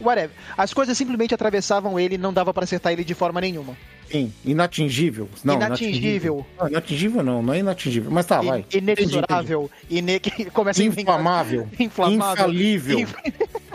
[0.00, 0.30] Whatever.
[0.56, 3.76] As coisas simplesmente atravessavam ele e não dava pra acertar ele de forma nenhuma.
[4.08, 5.28] Sim, inatingível.
[5.42, 6.46] Não, Inatingível.
[6.58, 8.10] Não, inatingível não, não é inatingível.
[8.10, 8.60] Mas tá, vai.
[8.72, 9.68] In- Inexorável.
[9.90, 10.20] Ine...
[10.54, 11.68] Começa Inflamável.
[11.78, 12.44] Inflamável.
[12.44, 12.98] Infalível.
[13.00, 13.14] Inf-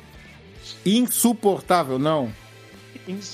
[0.85, 2.31] Insuportável, não.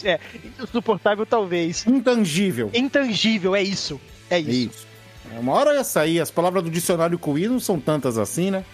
[0.03, 0.19] É,
[0.61, 1.85] insuportável talvez.
[1.85, 2.71] Intangível.
[2.73, 3.99] Intangível, é isso.
[4.29, 4.49] É isso.
[4.49, 4.87] Isso.
[5.35, 8.65] É, Uma hora ia sair, as palavras do dicionário Cuí não são tantas assim, né?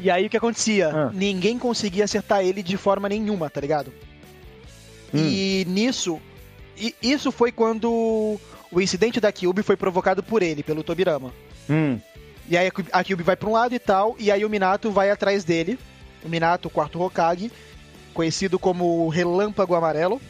[0.00, 0.88] E aí o que acontecia?
[0.88, 1.10] Ah.
[1.12, 3.92] Ninguém conseguia acertar ele de forma nenhuma, tá ligado?
[5.14, 6.20] E nisso.
[6.76, 8.38] E isso foi quando
[8.70, 11.32] o incidente da Kyubi foi provocado por ele, pelo Tobirama.
[11.70, 11.98] Hum.
[12.48, 15.10] E aí a Kyubi vai pra um lado e tal, e aí o Minato vai
[15.10, 15.78] atrás dele.
[16.26, 17.50] O Minato, o quarto Hokage,
[18.12, 20.20] conhecido como Relâmpago Amarelo.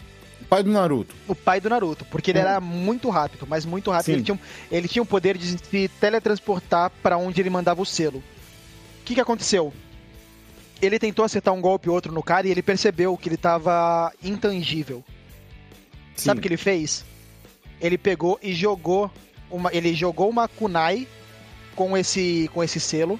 [0.48, 1.14] Pai do Naruto.
[1.26, 4.06] O pai do Naruto, porque ele era muito rápido, mas muito rápido.
[4.06, 4.12] Sim.
[4.12, 4.38] Ele tinha, um-
[4.70, 8.18] ele tinha o poder de se teletransportar pra onde ele mandava o selo.
[8.18, 9.72] O que, que aconteceu?
[10.80, 14.12] Ele tentou acertar um golpe ou outro no cara e ele percebeu que ele tava
[14.22, 15.02] intangível.
[16.14, 17.04] Sabe o que ele fez?
[17.80, 19.10] Ele pegou e jogou
[19.50, 21.08] uma, ele jogou uma kunai
[21.74, 23.18] com esse com esse selo.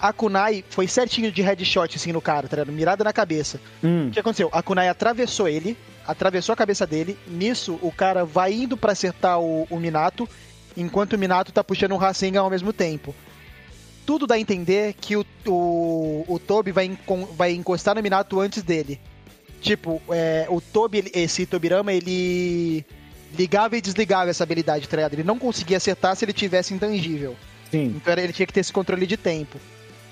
[0.00, 2.72] A kunai foi certinho de headshot assim no cara, tá ligado?
[2.72, 3.60] Mirada na cabeça.
[3.82, 4.08] Hum.
[4.08, 4.48] O que aconteceu?
[4.52, 7.18] A kunai atravessou ele, atravessou a cabeça dele.
[7.26, 10.28] Nisso, o cara vai indo pra acertar o, o Minato,
[10.76, 13.14] enquanto o Minato tá puxando um Rasengan ao mesmo tempo.
[14.06, 16.96] Tudo dá a entender que o, o, o Tobi vai,
[17.36, 19.00] vai encostar no Minato antes dele.
[19.60, 22.86] Tipo, é, o Tobi, esse Tobirama, ele
[23.36, 25.14] ligava e desligava essa habilidade, tá ligado?
[25.14, 27.36] Ele não conseguia acertar se ele tivesse intangível.
[27.70, 27.94] Sim.
[27.96, 29.58] Então ele tinha que ter esse controle de tempo.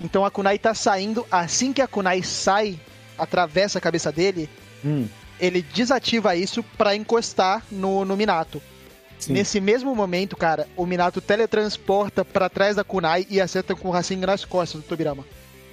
[0.01, 2.79] Então a Kunai tá saindo, assim que a Kunai sai,
[3.19, 4.49] atravessa a cabeça dele,
[4.85, 5.07] Hum.
[5.41, 8.61] ele desativa isso pra encostar no, no Minato.
[9.19, 9.33] Sim.
[9.33, 13.91] Nesse mesmo momento, cara, o Minato teletransporta pra trás da Kunai e acerta com o
[13.91, 15.25] Rasengan nas costas do Tobirama.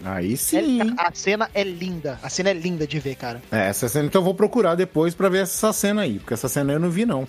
[0.05, 0.81] Aí sim.
[0.81, 2.17] É- a cena é linda.
[2.23, 3.41] A cena é linda de ver, cara.
[3.51, 6.47] É, essa cena, então eu vou procurar depois pra ver essa cena aí, porque essa
[6.47, 7.27] cena eu não vi, não.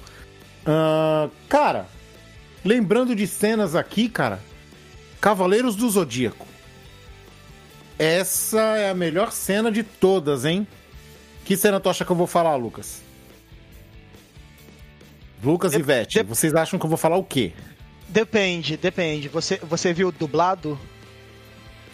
[0.65, 1.87] Ah, cara,
[2.65, 4.41] lembrando de cenas aqui, cara,
[5.21, 6.47] Cavaleiros do Zodíaco.
[8.05, 10.67] Essa é a melhor cena de todas, hein?
[11.43, 13.01] Que cena tu acha que eu vou falar, Lucas?
[15.43, 17.55] Lucas e Vete, vocês acham que eu vou falar o quê?
[18.07, 19.31] Depende, depende.
[19.31, 20.79] Você, você viu dublado?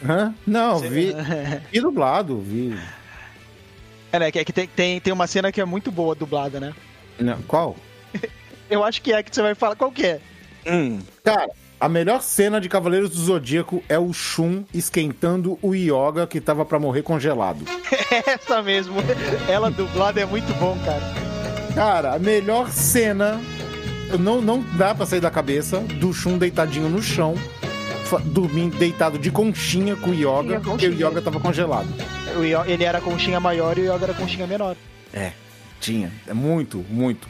[0.04, 0.34] Hã?
[0.44, 1.14] Não, vi.
[1.70, 2.76] Vi dublado, vi.
[4.10, 4.32] É, né?
[4.32, 6.74] Que, é que tem, tem, tem uma cena que é muito boa dublada, né?
[7.20, 7.76] Não, qual?
[8.68, 10.20] Eu acho que é que você vai falar qual que é.
[11.22, 11.48] Cara,
[11.80, 16.64] a melhor cena de Cavaleiros do Zodíaco é o Shun esquentando o Yoga que tava
[16.64, 17.64] pra morrer congelado.
[18.26, 18.96] Essa mesmo.
[19.48, 21.02] Ela dublada é muito bom, cara.
[21.74, 23.40] Cara, a melhor cena
[24.18, 27.34] não, não dá pra sair da cabeça do Shun deitadinho no chão,
[28.26, 30.92] dormindo deitado de conchinha com o Yoga, Sim, porque o.
[30.92, 31.88] Yoga tava congelado.
[32.36, 34.76] O Yo- ele era conchinha maior e o Yoga era conchinha menor.
[35.14, 35.32] É,
[35.80, 36.12] tinha.
[36.26, 37.28] É muito, muito.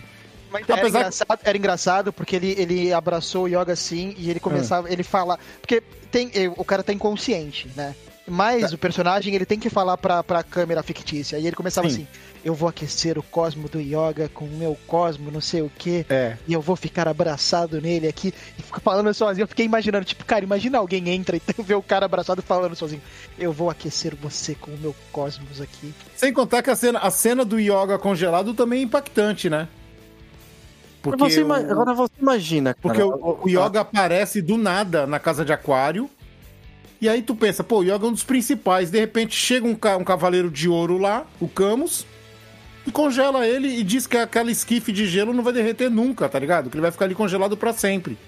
[0.50, 4.40] Mas era, Apesar- engraçado, era engraçado porque ele, ele abraçou o Yoga assim e ele
[4.40, 4.90] começava.
[4.92, 5.38] Ele fala.
[5.60, 7.94] Porque tem, eh, o cara tá inconsciente, né?
[8.26, 11.36] Mas o personagem, ele tem que falar pra, pra câmera fictícia.
[11.36, 12.02] E ele começava Sim.
[12.02, 12.06] assim:
[12.44, 16.06] Eu vou aquecer o cosmo do yoga com o meu cosmo, não sei o quê.
[16.08, 16.36] É.
[16.46, 18.32] E eu vou ficar abraçado nele aqui.
[18.56, 19.42] E fica falando sozinho.
[19.44, 23.02] Eu fiquei imaginando, tipo, cara, imagina alguém entra e vê o cara abraçado falando sozinho.
[23.36, 25.92] Eu vou aquecer você com o meu cosmos aqui.
[26.14, 29.66] Sem contar que a cena, a cena do yoga congelado também é impactante, né?
[31.02, 32.80] Porque Você ima- o- Agora você imagina, cara.
[32.82, 36.08] Porque o, o Yoga aparece do nada na casa de aquário.
[37.00, 38.90] E aí tu pensa, pô, o Yoga é um dos principais.
[38.90, 42.04] De repente chega um, ca- um cavaleiro de ouro lá, o Camus,
[42.86, 46.38] e congela ele e diz que aquela esquife de gelo não vai derreter nunca, tá
[46.38, 46.68] ligado?
[46.68, 48.18] Que ele vai ficar ali congelado pra sempre.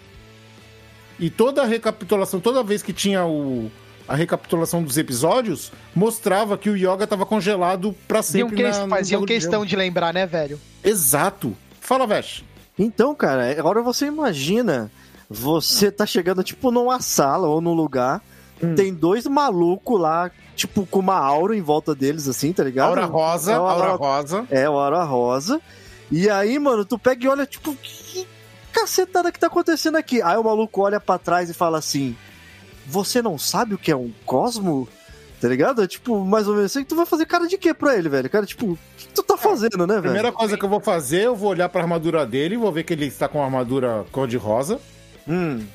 [1.21, 3.71] E toda a recapitulação, toda vez que tinha o,
[4.09, 8.57] a recapitulação dos episódios, mostrava que o Yoga tava congelado pra Faziam, sempre.
[8.65, 10.59] que- na, faziam bagulho de questão de lembrar, né, velho?
[10.83, 11.55] Exato.
[11.81, 12.43] Fala, Vesh.
[12.79, 14.91] Então, cara, agora você imagina,
[15.29, 18.23] você tá chegando, tipo, numa sala ou num lugar,
[18.63, 18.75] Hum.
[18.75, 22.91] tem dois malucos lá, tipo, com uma aura em volta deles, assim, tá ligado?
[22.91, 24.47] Aura rosa, É uma aura rosa.
[24.51, 25.61] É, aura rosa.
[26.11, 28.27] E aí, mano, tu pega e olha, tipo, que
[28.73, 30.23] cacetada que tá acontecendo aqui?
[30.23, 32.17] Aí o maluco olha pra trás e fala assim:
[32.87, 34.89] Você não sabe o que é um cosmo?
[35.43, 35.85] Tá ligado?
[35.89, 38.31] Tipo, mais ou menos assim, tu vai fazer cara de quê pra ele, velho?
[38.31, 40.03] Cara, tipo, o que tu tá fazendo, né, A velho?
[40.03, 42.93] primeira coisa que eu vou fazer, eu vou olhar pra armadura dele, vou ver que
[42.93, 44.81] ele está com uma armadura cor-de-rosa,
[45.27, 45.67] Hum,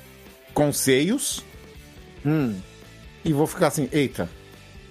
[0.54, 1.44] com seios,
[2.26, 2.56] hum.
[3.26, 4.30] e vou ficar assim, eita,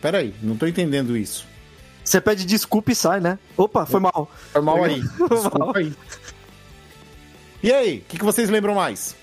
[0.02, 1.46] peraí, não tô entendendo isso.
[2.04, 3.38] Você pede desculpa e sai, né?
[3.56, 4.30] Opa, foi mal.
[4.52, 5.92] Foi mal aí, desculpa aí.
[7.62, 9.16] E aí, o que, que vocês lembram mais?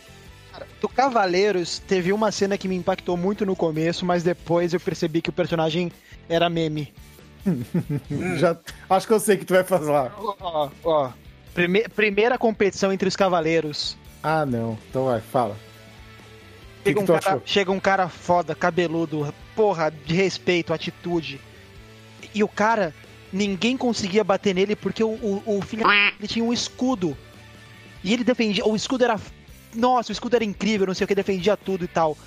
[0.83, 5.21] Do Cavaleiros, teve uma cena que me impactou muito no começo, mas depois eu percebi
[5.21, 5.89] que o personagem
[6.27, 6.93] era meme.
[8.37, 8.57] Já,
[8.89, 10.13] acho que eu sei o que tu vai fazer lá.
[10.17, 11.11] Ó, ó.
[11.53, 13.95] Prime- primeira competição entre os Cavaleiros.
[14.21, 15.55] Ah, não, então vai, fala.
[16.83, 21.39] Que Chega, que um tu cara, chega um cara foda, cabeludo, porra, de respeito, atitude.
[22.35, 22.93] E o cara,
[23.31, 25.85] ninguém conseguia bater nele porque o, o, o filho
[26.19, 27.17] ele tinha um escudo.
[28.03, 28.65] E ele defendia.
[28.67, 29.17] O escudo era.
[29.75, 32.17] Nossa, o escudo era incrível, não sei o que, defendia tudo e tal.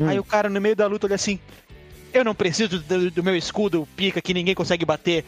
[0.00, 0.08] Hum.
[0.08, 1.38] Aí o cara, no meio da luta, olha assim:
[2.12, 5.24] Eu não preciso do, do meu escudo, pica, que ninguém consegue bater.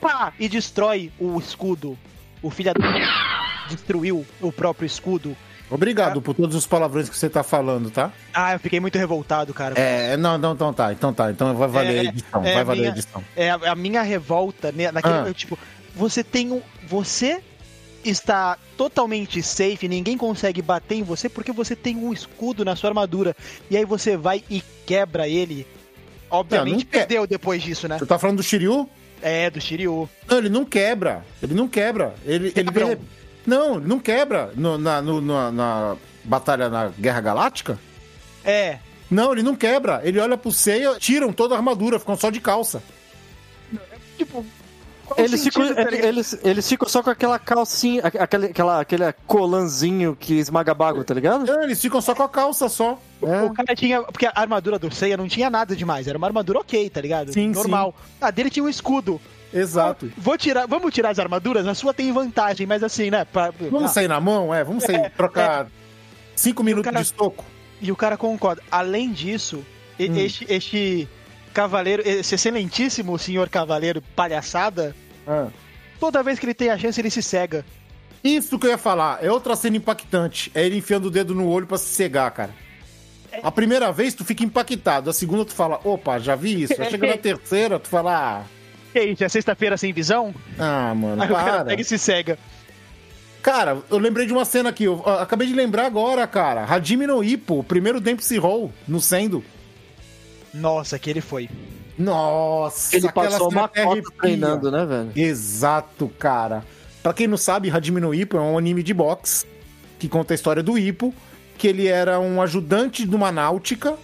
[0.00, 0.32] Pá!
[0.38, 1.98] E destrói o escudo.
[2.42, 5.36] O filho da- destruiu o próprio escudo.
[5.70, 8.10] Obrigado por todos os palavrões que você tá falando, tá?
[8.32, 9.74] Ah, eu fiquei muito revoltado, cara.
[9.78, 12.64] É, não, não, então tá, então tá, então vai valer a edição, é vai a
[12.64, 13.24] valer minha- a edição.
[13.36, 14.90] É a, minha revolta, né?
[14.90, 15.34] Naquele, Ah.
[15.34, 15.58] tipo,
[15.94, 16.62] você tem um.
[16.86, 17.42] Você
[18.08, 22.90] está totalmente safe, ninguém consegue bater em você porque você tem um escudo na sua
[22.90, 23.36] armadura.
[23.70, 25.66] E aí você vai e quebra ele.
[26.30, 27.96] Obviamente Não, não que- perdeu depois disso, né?
[27.98, 28.88] Tu tá falando do Shiryu?
[29.22, 30.08] É, do Shiryu.
[30.28, 31.24] Não, ele não quebra.
[31.42, 32.14] Ele não quebra.
[32.24, 32.98] Ele, ele de-
[33.46, 37.78] Não, ele não quebra no- na, no- na, na batalha na Guerra Galáctica.
[38.44, 38.78] É.
[39.10, 40.02] Não, ele não quebra.
[40.04, 42.82] Ele olha pro Seiya, tiram toda a armadura, ficam só de calça.
[45.16, 50.34] Eles ficam, tá eles, eles ficam só com aquela calcinha, aquele, aquela, aquele colanzinho que
[50.34, 51.44] esmaga bago, tá ligado?
[51.46, 52.98] Não, eles ficam só com a calça só.
[53.22, 53.42] É.
[53.42, 54.02] O cara tinha.
[54.02, 56.06] Porque a armadura do Seiya não tinha nada demais.
[56.06, 57.32] Era uma armadura ok, tá ligado?
[57.32, 57.94] Sim, Normal.
[58.20, 59.20] A dele tinha um escudo.
[59.52, 60.12] Exato.
[60.16, 61.66] Vou tirar, vamos tirar as armaduras?
[61.66, 63.24] A sua tem vantagem, mas assim, né?
[63.24, 64.62] pra- Vamos ah, sair na mão, é?
[64.62, 65.66] Vamos sair, trocar
[66.36, 67.44] cinco minutos cara- de estoco.
[67.80, 68.62] E o cara concorda.
[68.70, 69.64] Além disso,
[69.98, 70.16] e- Hum.
[70.18, 71.08] este, este
[71.58, 74.94] cavaleiro, esse excelentíssimo senhor cavaleiro palhaçada,
[75.26, 75.48] Ah.
[75.98, 77.64] toda vez que ele tem a chance, ele se cega.
[78.22, 80.52] Isso que eu ia falar, é outra cena impactante.
[80.54, 82.54] É ele enfiando o dedo no olho pra se cegar, cara.
[83.42, 86.80] A primeira vez tu fica impactado, a segunda tu fala, opa, já vi isso.
[86.80, 88.44] Aí chega na terceira, tu fala,
[88.94, 90.32] E aí, é sexta-feira sem visão?
[90.60, 91.64] ah, ah mano, Aí o cara para.
[91.64, 92.38] pega e se cega.
[93.42, 96.64] Cara, eu lembrei de uma cena aqui, eu ah, acabei de lembrar agora, cara.
[96.64, 99.44] Hajime no Ippo, o primeiro Dempsey Roll no Sendo.
[100.52, 101.48] Nossa, que ele foi.
[101.98, 105.12] Nossa, Ele aquela passou uma cota treinando, né, velho?
[105.16, 106.64] Exato, cara.
[107.02, 109.46] Pra quem não sabe, Hajime no Ippo é um anime de boxe
[109.98, 111.12] que conta a história do Ippo,
[111.56, 113.96] que ele era um ajudante de uma náutica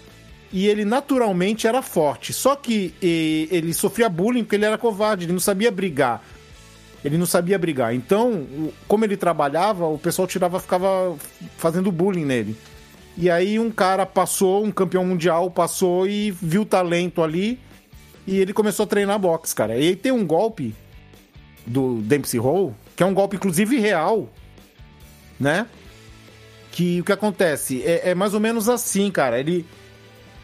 [0.52, 2.32] e ele naturalmente era forte.
[2.32, 6.22] Só que e, ele sofria bullying porque ele era covarde, ele não sabia brigar.
[7.04, 7.94] Ele não sabia brigar.
[7.94, 8.46] Então,
[8.88, 11.14] como ele trabalhava, o pessoal tirava, ficava
[11.58, 12.56] fazendo bullying nele.
[13.16, 17.60] E aí um cara passou, um campeão mundial passou e viu o talento ali
[18.26, 19.76] e ele começou a treinar boxe, cara.
[19.76, 20.74] E aí tem um golpe
[21.66, 24.28] do Dempsey Hall, que é um golpe inclusive real,
[25.38, 25.66] né?
[26.72, 29.38] Que o que acontece é, é mais ou menos assim, cara.
[29.38, 29.64] Ele,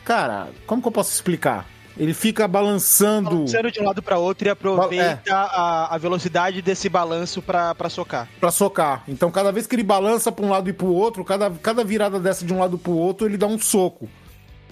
[0.04, 1.66] cara, como que eu posso explicar?
[1.98, 5.31] Ele fica balançando, Balançando de um lado pra outro e aproveita É.
[5.31, 8.26] a, a velocidade desse balanço pra socar.
[8.40, 9.03] pra socar.
[9.09, 12.18] Então, cada vez que ele balança pra um lado e pro outro, cada, cada virada
[12.18, 14.09] dessa de um lado pro outro, ele dá um soco.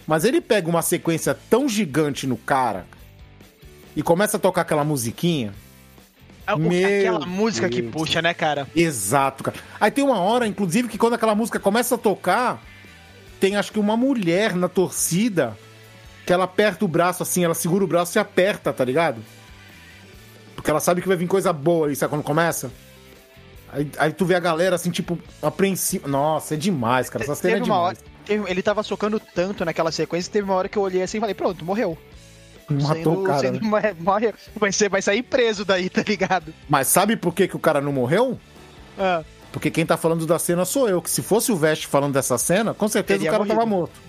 [0.06, 2.86] Mas ele pega uma sequência tão gigante no cara
[3.94, 5.52] e começa a tocar aquela musiquinha.
[6.50, 7.92] O- Meu Aquela música que Deus.
[7.92, 8.66] puxa, né, cara?
[8.74, 9.58] Exato, cara.
[9.78, 12.62] Aí tem uma hora, inclusive, que quando aquela música começa a tocar,
[13.38, 15.54] tem acho que uma mulher na torcida
[16.28, 19.16] que ela aperta o braço assim, ela segura o braço e aperta, tá ligado?
[20.54, 22.70] Porque ela sabe que vai vir coisa boa aí, sabe quando começa?
[23.72, 26.06] Aí, aí tu vê a galera assim, tipo, apreensiva.
[26.06, 27.24] Nossa, é demais, cara.
[27.24, 27.98] Essa cena é Teve uma demais.
[27.98, 31.16] hora, teve- ele tava socando tanto naquela sequência, teve uma hora que eu olhei assim
[31.16, 31.96] e falei, pronto, morreu.
[32.68, 33.50] Matou o cara.
[33.50, 33.60] né?
[33.62, 34.34] ma- morreu.
[34.54, 36.52] Vai, ser, vai sair preso daí, tá ligado?
[36.68, 38.38] Mas sabe por que, que o cara não morreu?
[38.98, 41.00] Ah, Porque quem tá falando da cena sou eu.
[41.00, 43.54] Que se fosse o Vest falando dessa cena, com certeza Teria o cara morrido.
[43.58, 44.07] tava morto.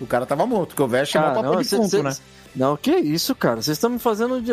[0.00, 2.16] O cara tava morto, porque o Vest é Ah, papel não, cê- cê- né?
[2.56, 3.60] Não, que isso, cara?
[3.62, 4.50] Vocês estão me fazendo de.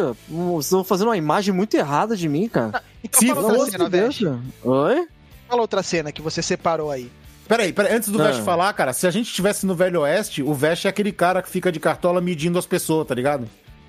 [0.60, 2.84] Estão fazendo uma imagem muito errada de mim, cara.
[3.04, 4.40] então Se fala outra fosse cena, cara.
[4.64, 5.08] Oi?
[5.48, 7.10] Fala outra cena que você separou aí.
[7.48, 8.26] Peraí, peraí, antes do Ah.
[8.28, 11.42] Vest falar, cara, se a gente estivesse no Velho Oeste, o Vest é aquele cara
[11.42, 13.48] que fica de cartola medindo as pessoas, tá ligado?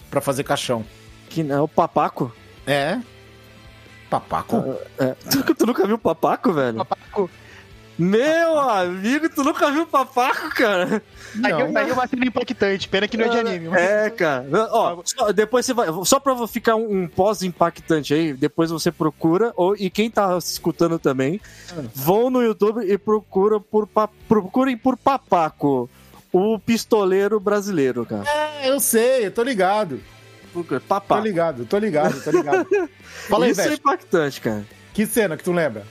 [0.08, 0.84] Pra fazer caixão.
[1.28, 2.32] Que é o papaco.
[2.66, 2.98] É?
[4.08, 4.76] Papaco?
[4.98, 5.14] É.
[5.30, 6.78] Tu, tu nunca viu o papaco, velho?
[6.78, 7.28] Papaco.
[7.98, 11.02] Meu amigo, tu nunca viu o papaco, cara?
[11.44, 11.60] Aí, Não.
[11.60, 13.68] eu- aí uma cena impactante, pena que não é de anime.
[13.68, 14.46] mas- É, cara.
[14.70, 15.88] Ó, só- depois você vai.
[16.04, 19.52] Só pra ficar um, um pós-impactante aí, depois você procura.
[19.56, 21.40] Ou, e quem tá escutando também,
[21.92, 23.88] vão no YouTube e procura por,
[24.28, 25.90] procurem por papaco.
[26.32, 28.24] O pistoleiro brasileiro, cara.
[28.28, 30.00] É, eu sei, eu tô ligado.
[30.52, 32.66] Procura, Tô ligado, tô ligado, tô ligado.
[33.28, 34.64] Fala aí, Isso é impactante, cara.
[34.94, 35.84] Que cena que tu lembra?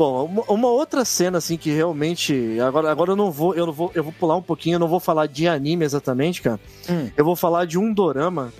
[0.00, 3.72] Bom, uma, uma outra cena assim que realmente agora, agora eu não vou eu não
[3.74, 6.58] vou eu vou pular um pouquinho, eu não vou falar de anime exatamente, cara.
[6.88, 7.10] Hum.
[7.14, 8.50] Eu vou falar de um dorama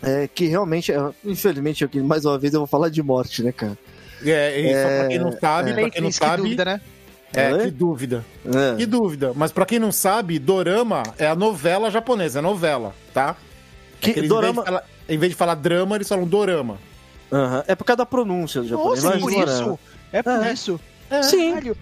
[0.00, 3.50] é, que realmente, é, infelizmente, aqui mais uma vez eu vou falar de morte, né,
[3.50, 3.76] cara?
[4.24, 6.64] É, e só pra quem não É, sabe, pra quem não Isso, que sabe, dúvida,
[6.64, 6.80] né?
[7.34, 7.64] é, Oi?
[7.64, 8.24] que dúvida.
[8.46, 8.76] É.
[8.76, 9.32] Que dúvida.
[9.34, 13.34] Mas pra quem não sabe, dorama é a novela japonesa, é novela, tá?
[14.00, 16.78] Que Eles, dorama- em, vez de falar, em vez de falar drama, eles falam dorama.
[17.32, 19.02] Aham, É por causa da pronúncia do japonês.
[19.02, 19.78] Nossa, por isso.
[20.12, 20.52] É por É.
[20.52, 20.80] isso.
[21.22, 21.50] Sim.
[21.54, 21.76] Caralho.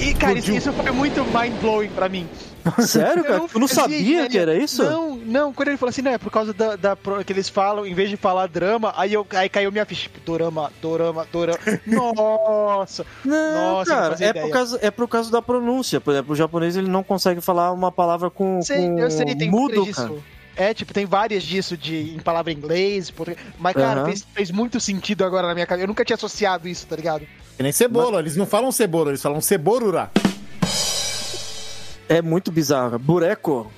[0.00, 2.28] E, cara, isso, isso foi muito mind-blowing pra mim.
[2.80, 3.36] Sério, cara?
[3.36, 4.28] Eu Tu não sabia ideia.
[4.28, 4.82] que era isso?
[4.82, 7.86] Não, não, quando ele falou assim, não, é por causa da, da que eles falam,
[7.86, 11.58] em vez de falar drama, aí, eu, aí caiu minha ficha, tipo, dorama, dorama, dorama.
[11.86, 13.04] Nossa!
[13.24, 14.46] Não, Nossa, não cara, fazia é ideia.
[14.46, 16.00] por, causa, é por causa da pronúncia.
[16.00, 19.34] Por exemplo, o japonês ele não consegue falar uma palavra com, Sei, com eu sei,
[19.36, 20.10] tem mudo, cara.
[20.56, 23.44] É, tipo, tem várias disso de, em palavra em inglês, português.
[23.58, 24.06] Mas, cara, Aham.
[24.06, 25.84] fez, fez muito sentido agora na minha cabeça.
[25.84, 27.26] Eu nunca tinha associado isso, tá ligado?
[27.56, 30.10] Que nem cebola, eles não falam cebola, eles falam ceborura.
[32.08, 32.98] É muito bizarro.
[32.98, 33.70] Bureco.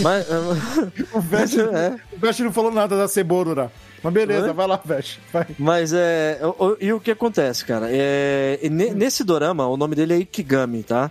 [0.00, 0.26] Mas.
[1.12, 2.42] O Vest, é.
[2.42, 3.70] não falou nada da ceborura.
[4.02, 5.18] Mas beleza, vai lá, Vest.
[5.58, 6.38] Mas é.
[6.80, 7.88] E o que acontece, cara?
[7.90, 11.10] É, ne- nesse dorama, o nome dele é Ikigami, tá?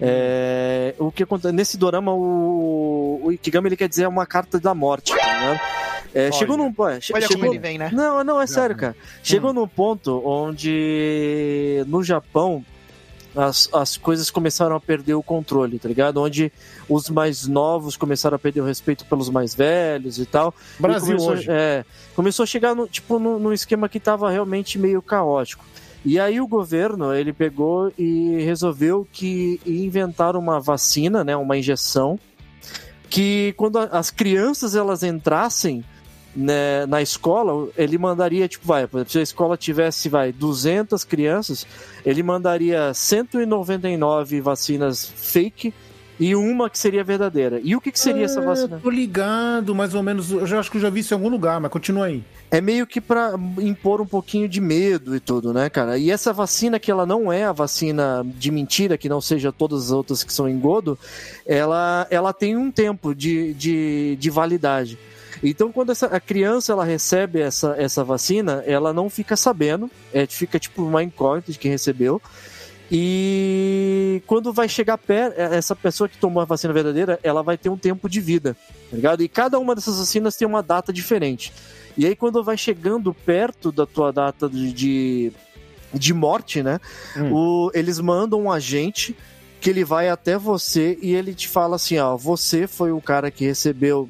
[0.00, 1.52] É, o que acontece?
[1.54, 5.60] Nesse dorama, o, o Ikigami ele quer dizer uma carta da morte, tá ligado?
[6.14, 6.68] É, chegou num.
[6.88, 7.90] é, che- Olha como chegou, ele vem, né?
[7.92, 8.96] Não, não, é sério, cara.
[9.22, 12.64] Chegou num ponto onde no Japão
[13.36, 16.20] as, as coisas começaram a perder o controle, tá ligado?
[16.22, 16.50] Onde
[16.88, 20.54] os mais novos começaram a perder o respeito pelos mais velhos e tal.
[20.78, 21.46] E Brasil começou, hoje.
[21.50, 21.84] É,
[22.16, 25.64] começou a chegar no, tipo, no, num esquema que tava realmente meio caótico.
[26.04, 32.18] E aí o governo, ele pegou e resolveu que inventar uma vacina, né, uma injeção,
[33.10, 35.84] que quando as crianças elas entrassem
[36.36, 41.66] né, na escola, ele mandaria, tipo, vai, se a escola tivesse, vai, 200 crianças,
[42.04, 45.74] ele mandaria 199 vacinas fake
[46.18, 47.60] e uma que seria verdadeira.
[47.62, 48.80] E o que, que seria essa Ah, vacina?
[48.82, 50.30] Tô ligado, mais ou menos.
[50.30, 52.24] Eu já acho que eu já vi isso em algum lugar, mas continua aí.
[52.50, 55.98] É meio que pra impor um pouquinho de medo e tudo, né, cara?
[55.98, 59.84] E essa vacina, que ela não é a vacina de mentira, que não seja todas
[59.84, 60.98] as outras que são engodo,
[61.46, 64.98] ela, ela tem um tempo de, de, de validade.
[65.42, 70.26] Então, quando essa, a criança ela recebe essa, essa vacina, ela não fica sabendo, é,
[70.26, 72.20] fica tipo uma incógnita de quem recebeu.
[72.90, 77.68] E quando vai chegar perto, essa pessoa que tomou a vacina verdadeira, ela vai ter
[77.68, 78.56] um tempo de vida,
[78.90, 79.22] tá ligado?
[79.22, 81.52] E cada uma dessas vacinas tem uma data diferente.
[81.96, 85.32] E aí, quando vai chegando perto da tua data de, de,
[86.14, 86.80] morte, né?
[87.32, 89.16] O, eles mandam um agente
[89.60, 93.30] que ele vai até você e ele te fala assim: ó, você foi o cara
[93.30, 94.08] que recebeu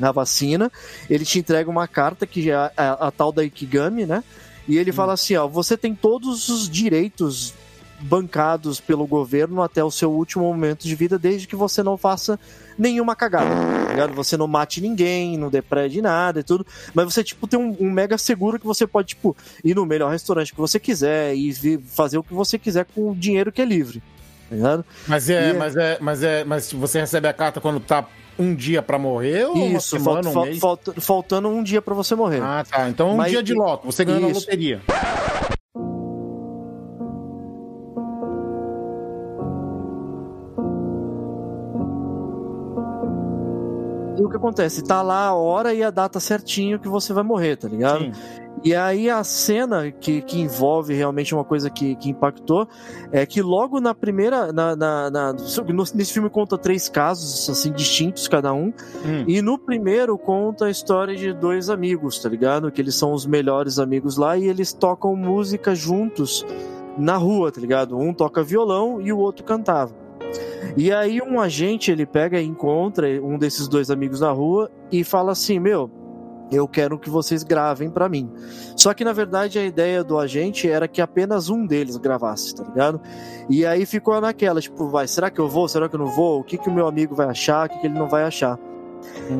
[0.00, 0.70] a vacina,
[1.08, 4.24] ele te entrega uma carta que é a, a- a tal da Ikigami, né?
[4.66, 7.54] E ele fala assim: ó, você tem todos os direitos
[8.00, 12.38] bancados pelo governo até o seu último momento de vida, desde que você não faça
[12.78, 13.50] nenhuma cagada,
[13.84, 14.14] tá ligado?
[14.14, 17.90] Você não mate ninguém, não deprede nada e tudo, mas você, tipo, tem um, um
[17.90, 22.16] mega seguro que você pode, tipo, ir no melhor restaurante que você quiser e fazer
[22.18, 24.02] o que você quiser com o dinheiro que é livre.
[24.48, 24.84] tá ligado?
[25.06, 28.06] Mas é, E- mas é, mas é, mas você recebe a carta quando tá
[28.38, 30.58] um dia pra morrer ou uma Isso, semana, fal- um mês?
[30.58, 32.40] falta- faltando um dia pra você morrer.
[32.42, 32.88] Ah, tá.
[32.88, 34.80] Então um Mas- dia de loto, você ganhou na loteria.
[44.20, 44.82] E o que acontece?
[44.84, 48.04] Tá lá a hora e a data certinho que você vai morrer, tá ligado?
[48.62, 52.68] E aí a cena que, que envolve realmente uma coisa que, que impactou
[53.10, 54.52] é que logo na primeira.
[54.52, 55.32] Na, na- na-
[55.94, 58.70] nesse filme conta três casos, assim, distintos cada um.
[59.26, 62.70] E no primeiro conta a história de dois amigos, tá ligado?
[62.70, 66.44] Que eles são os melhores amigos lá e eles tocam música juntos
[66.98, 67.96] na rua, tá ligado?
[67.96, 69.94] Um toca violão e o outro cantava.
[70.76, 75.02] E aí um agente ele pega e encontra um desses dois amigos na rua e
[75.02, 75.90] fala assim, meu,
[76.50, 78.30] eu quero que vocês gravem pra mim.
[78.76, 82.64] Só que na verdade a ideia do agente era que apenas um deles gravasse, tá
[82.64, 83.00] ligado?
[83.48, 85.68] E aí ficou naquela, tipo, vai, será que eu vou?
[85.68, 86.40] Será que eu não vou?
[86.40, 87.66] O que que o meu amigo vai achar?
[87.66, 88.58] O que que ele não vai achar?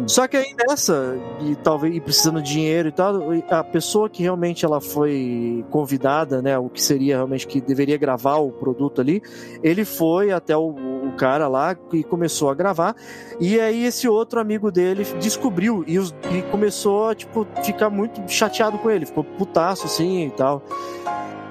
[0.06, 4.22] Só que aí nessa, e talvez e precisando de dinheiro e tal, a pessoa que
[4.22, 9.22] realmente ela foi convidada, né, o que seria realmente que deveria gravar o produto ali,
[9.62, 12.94] ele foi até o, o cara lá e começou a gravar.
[13.40, 18.20] E aí esse outro amigo dele descobriu e, os- e começou a tipo ficar muito
[18.30, 20.62] chateado com ele, ficou putaço assim e tal.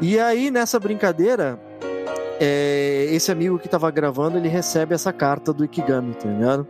[0.01, 1.59] E aí nessa brincadeira,
[2.39, 6.65] é, esse amigo que tava gravando, ele recebe essa carta do Ikigami, tá ligado?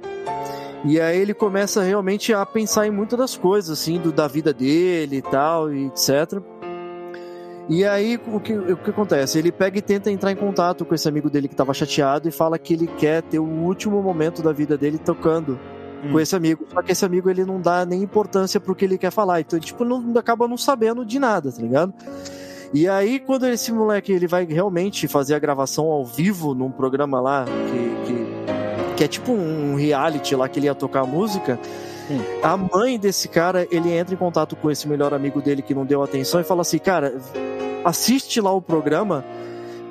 [0.86, 4.54] E aí ele começa realmente a pensar em muitas das coisas, assim, do, da vida
[4.54, 6.42] dele e tal, e etc.
[7.68, 9.38] E aí, o que, o que acontece?
[9.38, 12.32] Ele pega e tenta entrar em contato com esse amigo dele que tava chateado e
[12.32, 15.60] fala que ele quer ter o último momento da vida dele tocando
[16.12, 16.66] com esse amigo.
[16.74, 19.42] Só que esse amigo, ele não dá nem importância pro que ele quer falar.
[19.42, 21.94] Então, ele, tipo, não, acaba não sabendo de nada, tá ligado?
[22.74, 27.20] E aí, quando esse moleque ele vai realmente fazer a gravação ao vivo num programa
[27.20, 28.29] lá, que, que,
[29.00, 31.58] que é tipo um reality lá que ele ia tocar música,
[32.44, 35.86] a mãe desse cara, ele entra em contato com esse melhor amigo dele que não
[35.86, 37.16] deu atenção e fala assim, cara,
[37.86, 39.24] assiste lá o programa,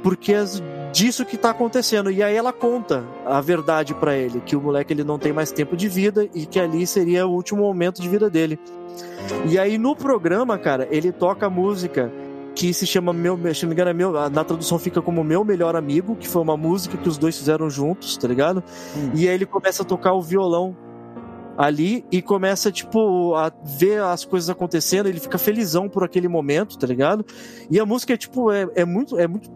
[0.03, 0.45] porque é
[0.93, 2.11] disso que tá acontecendo.
[2.11, 5.51] E aí ela conta a verdade pra ele, que o moleque ele não tem mais
[5.51, 8.61] tempo de vida e que ali seria o último momento de vida dele.
[9.47, 12.13] E aí no programa, cara, ele toca a música
[12.55, 15.45] que se chama meu, se não me engano, é meu, na tradução fica como meu
[15.45, 18.63] melhor amigo, que foi uma música que os dois fizeram juntos, tá ligado?
[19.15, 20.77] E aí ele começa a tocar o violão
[21.57, 26.79] ali e começa, tipo, a ver as coisas acontecendo, ele fica felizão por aquele momento,
[26.79, 27.25] tá ligado?
[27.71, 29.51] E a música é, tipo, é, é muito, é muito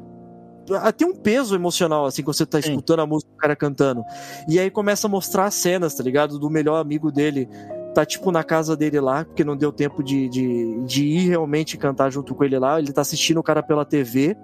[0.70, 4.04] ah, tem um peso emocional, assim, quando você tá escutando a música do cara cantando.
[4.48, 6.38] E aí começa a mostrar as cenas, tá ligado?
[6.38, 7.48] Do melhor amigo dele.
[7.94, 11.76] Tá, tipo, na casa dele lá, porque não deu tempo de, de, de ir realmente
[11.76, 12.78] cantar junto com ele lá.
[12.78, 14.34] Ele tá assistindo o cara pela TV.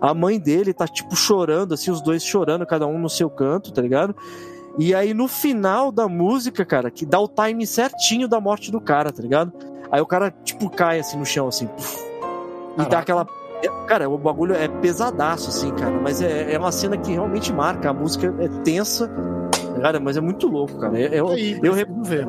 [0.00, 3.72] A mãe dele tá, tipo, chorando, assim, os dois chorando, cada um no seu canto,
[3.72, 4.14] tá ligado?
[4.78, 8.80] E aí, no final da música, cara, que dá o time certinho da morte do
[8.80, 9.52] cara, tá ligado?
[9.90, 11.66] Aí o cara, tipo, cai, assim, no chão, assim.
[11.66, 11.98] puf,
[12.78, 13.26] e dá aquela
[13.62, 15.98] é, Cara, o bagulho é pesadaço, assim, cara.
[16.00, 17.90] Mas é, é uma cena que realmente marca.
[17.90, 19.10] A música é tensa,
[19.82, 20.96] cara, mas é muito louco, cara.
[20.96, 22.28] É- Eu, Aí, eu preciso ver.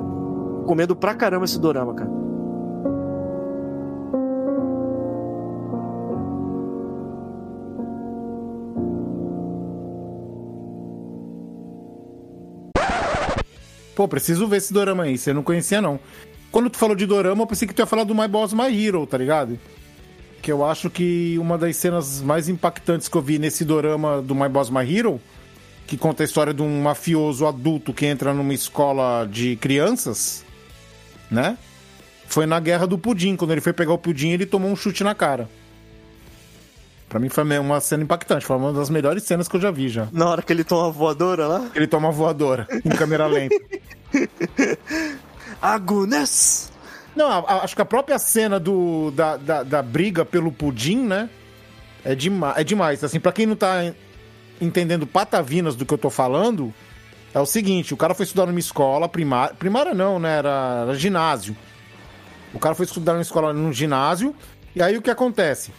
[0.69, 2.11] Recomendo pra caramba esse dorama, cara.
[13.95, 15.17] Pô, preciso ver esse dorama aí.
[15.17, 15.99] Você não conhecia, não.
[16.51, 18.69] Quando tu falou de dorama, eu pensei que tu ia falar do My Boss My
[18.71, 19.59] Hero, tá ligado?
[20.41, 24.35] Que eu acho que uma das cenas mais impactantes que eu vi nesse dorama do
[24.35, 25.19] My Boss My Hero,
[25.87, 30.45] que conta a história de um mafioso adulto que entra numa escola de crianças,
[31.29, 31.57] né?
[32.27, 33.35] Foi na Guerra do Pudim.
[33.35, 35.49] Quando ele foi pegar o pudim, ele tomou um chute na cara.
[37.07, 38.45] Pra mim foi uma cena impactante.
[38.45, 40.07] Foi uma das melhores cenas que eu já vi já.
[40.11, 41.71] Na hora que ele toma a voadora lá.
[41.73, 43.55] Ele toma a voadora em câmera lenta.
[45.61, 46.71] Agnes!
[47.15, 50.97] Não, a- a- acho que a própria cena do, da, da, da briga pelo pudim,
[50.99, 51.29] né?
[52.05, 53.03] É, dema é demais.
[53.03, 53.95] Assim, pra quem não tá en-
[54.61, 56.73] entendendo patavinas do que eu tô falando,
[57.33, 59.55] é o seguinte: o cara foi estudar numa escola primária.
[59.55, 60.37] Primária não, né?
[60.37, 61.55] Era, era ginásio.
[62.53, 64.35] O cara foi estudar numa escola num ginásio.
[64.75, 65.71] E aí o que acontece?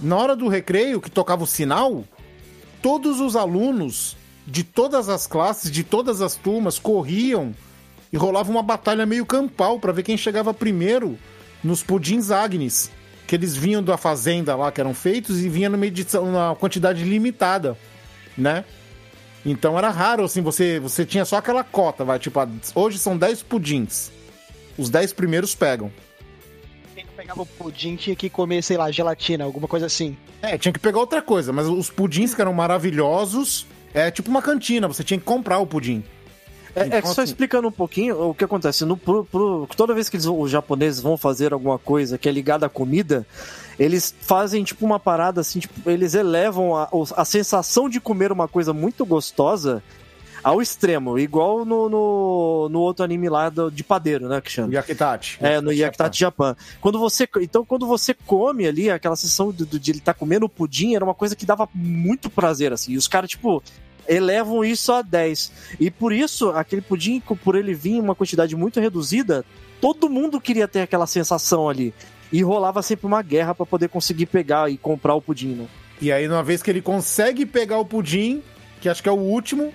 [0.00, 2.04] Na hora do recreio, que tocava o sinal,
[2.82, 7.54] todos os alunos de todas as classes, de todas as turmas, corriam
[8.12, 11.18] e rolava uma batalha meio campal pra ver quem chegava primeiro
[11.62, 12.90] nos pudins Agnes,
[13.26, 16.26] que eles vinham da fazenda lá que eram feitos e vinha numa edição,
[16.58, 17.76] quantidade limitada,
[18.36, 18.64] né?
[19.44, 22.38] Então era raro, assim, você, você tinha só aquela cota, vai, tipo,
[22.74, 24.10] hoje são 10 pudins.
[24.76, 25.90] Os 10 primeiros pegam.
[27.16, 30.16] pegava o pudim, tinha que comer, sei lá, gelatina, alguma coisa assim.
[30.42, 34.42] É, tinha que pegar outra coisa, mas os pudins que eram maravilhosos, é tipo uma
[34.42, 36.04] cantina, você tinha que comprar o pudim.
[36.74, 38.84] É, é Então, que só assim- explicando um pouquinho o que acontece.
[38.84, 42.32] No, pro- pro- toda vez que eles, os japoneses vão fazer alguma coisa que é
[42.32, 43.26] ligada à comida,
[43.78, 48.46] eles fazem tipo uma parada assim, tipo, eles elevam a, a sensação de comer uma
[48.46, 49.82] coisa muito gostosa
[50.42, 54.72] ao extremo, igual no, no, no outro anime lá do- de padeiro, né, que chama?
[54.72, 55.36] Yakitachi.
[55.40, 56.56] É, no Yakitate Japan.
[56.80, 60.48] Quando você, então, quando você come ali, aquela sensação de, de ele estar comendo o
[60.48, 62.92] pudim era uma coisa que dava muito prazer, assim.
[62.92, 63.62] E os caras, tipo,
[64.10, 65.52] elevam isso a 10.
[65.78, 69.44] E por isso, aquele pudim, por ele vir em uma quantidade muito reduzida,
[69.80, 71.94] todo mundo queria ter aquela sensação ali.
[72.32, 75.66] E rolava sempre uma guerra pra poder conseguir pegar e comprar o pudim, né?
[76.02, 78.42] E aí, uma vez que ele consegue pegar o pudim,
[78.80, 79.72] que acho que é o último,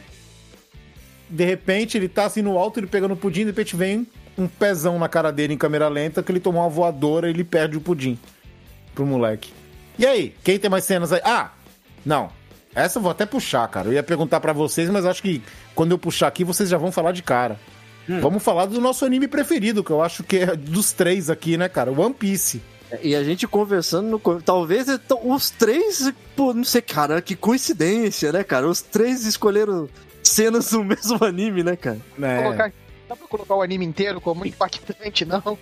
[1.29, 4.05] de repente ele tá assim no alto, ele pega no pudim, de repente vem
[4.37, 7.43] um pezão na cara dele em câmera lenta, que ele tomou uma voadora e ele
[7.43, 8.19] perde o pudim
[8.93, 9.53] pro moleque.
[9.97, 11.21] E aí, quem tem mais cenas aí?
[11.23, 11.51] Ah,
[12.05, 12.29] não.
[12.75, 13.87] Essa eu vou até puxar, cara.
[13.87, 15.41] Eu ia perguntar pra vocês, mas acho que
[15.73, 17.57] quando eu puxar aqui, vocês já vão falar de cara.
[18.21, 21.67] Vamos falar do nosso anime preferido, que eu acho que é dos três aqui, né,
[21.67, 21.91] cara?
[21.91, 22.61] One Piece.
[23.01, 24.85] E a gente conversando, no, talvez
[25.23, 28.67] os três, pô, não sei, cara, que coincidência, né, cara?
[28.67, 29.89] Os três escolheram
[30.21, 31.97] cenas do mesmo anime, né, cara?
[32.21, 32.43] É.
[32.43, 32.71] Colocar-
[33.09, 35.57] dá pra colocar o anime inteiro como impactante, não?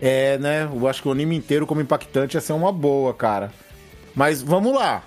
[0.00, 0.62] É, né?
[0.64, 3.52] Eu acho que o anime inteiro como impactante ia ser uma boa, cara.
[4.14, 5.02] Mas vamos lá.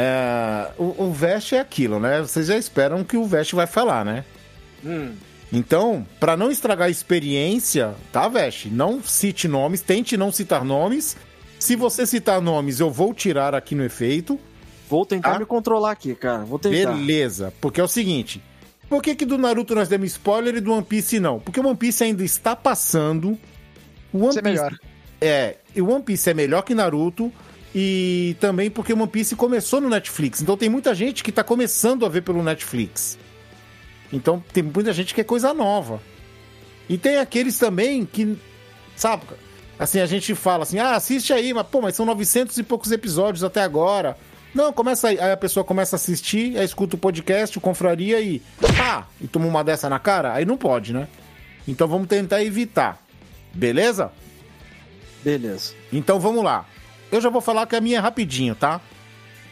[0.00, 2.20] É, o, o Vest é aquilo, né?
[2.20, 4.24] Vocês já esperam que o Vest vai falar, né?
[5.52, 8.66] Então, pra não estragar a experiência, tá, Vest?
[8.66, 11.16] Não cite nomes, tente não citar nomes.
[11.58, 14.38] Se você citar nomes, eu vou tirar aqui no efeito.
[14.88, 15.38] Vou tentar Tá?
[15.40, 16.44] me controlar aqui, cara.
[16.44, 16.92] Vou tentar.
[16.92, 18.40] Beleza, porque é o seguinte.
[18.88, 21.40] Por que, que do Naruto nós demos spoiler e do One Piece não?
[21.40, 23.36] Porque o One Piece ainda está passando.
[24.12, 24.78] O One Isso é Piece melhor.
[25.20, 27.32] É, e o One Piece é melhor que Naruto.
[27.74, 30.40] E também porque One Piece começou no Netflix.
[30.40, 33.18] Então tem muita gente que tá começando a ver pelo Netflix.
[34.12, 36.00] Então tem muita gente que é coisa nova.
[36.88, 38.38] E tem aqueles também que,
[38.96, 39.24] sabe,
[39.78, 42.90] assim, a gente fala assim, ah, assiste aí, mas pô, mas são 900 e poucos
[42.90, 44.16] episódios até agora.
[44.54, 48.18] Não, começa aí, aí a pessoa começa a assistir, aí escuta o podcast, o Confraria
[48.20, 48.40] e,
[48.82, 50.32] ah, e toma uma dessa na cara?
[50.32, 51.06] Aí não pode, né?
[51.66, 52.98] Então vamos tentar evitar.
[53.52, 54.10] Beleza?
[55.22, 55.74] Beleza.
[55.92, 56.66] Então vamos lá.
[57.10, 58.80] Eu já vou falar que a minha é rapidinho, tá?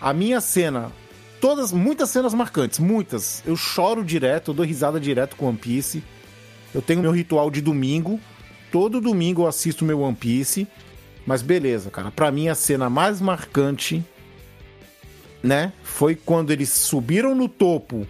[0.01, 0.93] A minha cena,
[1.41, 3.43] todas, muitas cenas marcantes, muitas.
[3.47, 6.03] Eu choro direto, eu dou risada direto com One Piece.
[6.75, 8.21] Eu tenho meu ritual de domingo.
[8.71, 10.67] Todo domingo eu assisto meu One Piece.
[11.27, 12.11] Mas beleza, cara.
[12.11, 14.05] Pra mim a cena mais marcante,
[15.43, 18.07] né, foi quando eles subiram no topo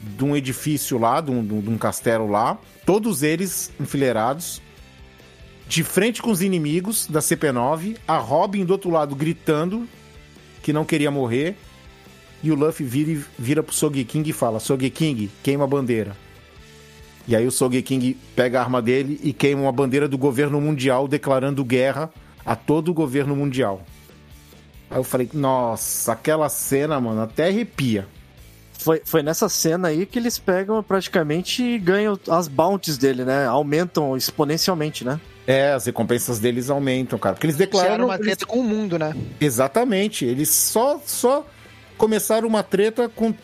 [0.00, 4.60] de um edifício lá, de um, de um- castelo lá, todos eles enfileirados,
[5.68, 9.88] de frente com os inimigos da CP9, a Robin do outro lado gritando
[10.62, 11.56] que não queria morrer,
[12.42, 16.16] e o Luffy vira, vira pro Sogeking e fala: Sogeking, queima a bandeira.
[17.26, 21.06] E aí o Sogeking pega a arma dele e queima uma bandeira do governo mundial
[21.06, 22.10] declarando guerra
[22.44, 23.84] a todo o governo mundial.
[24.90, 28.06] Aí eu falei, nossa, aquela cena, mano, até arrepia.
[28.72, 33.46] Foi, foi nessa cena aí que eles pegam praticamente e ganham as bounties dele, né?
[33.46, 35.20] Aumentam exponencialmente, né?
[35.46, 37.34] É, as recompensas deles aumentam, cara.
[37.34, 38.04] Porque eles declararam.
[38.06, 39.14] uma eles- treta com o mundo, né?
[39.40, 40.24] Exatamente.
[40.24, 41.44] Eles só, só
[41.98, 43.34] começaram uma treta com,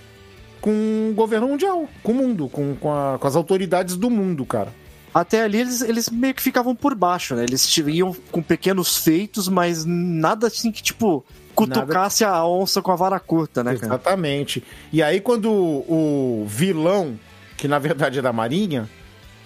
[0.60, 4.44] com o governo mundial, com o mundo, com, com, a- com as autoridades do mundo,
[4.46, 4.72] cara.
[5.12, 7.42] Até ali eles, eles meio que ficavam por baixo, né?
[7.42, 11.24] Eles iam com pequenos feitos, mas nada assim que, tipo,
[11.54, 13.86] cutucasse a onça com a vara curta, né, cara?
[13.86, 14.62] Exatamente.
[14.92, 17.18] E aí, quando o, o vilão,
[17.56, 18.88] que na verdade é da Marinha,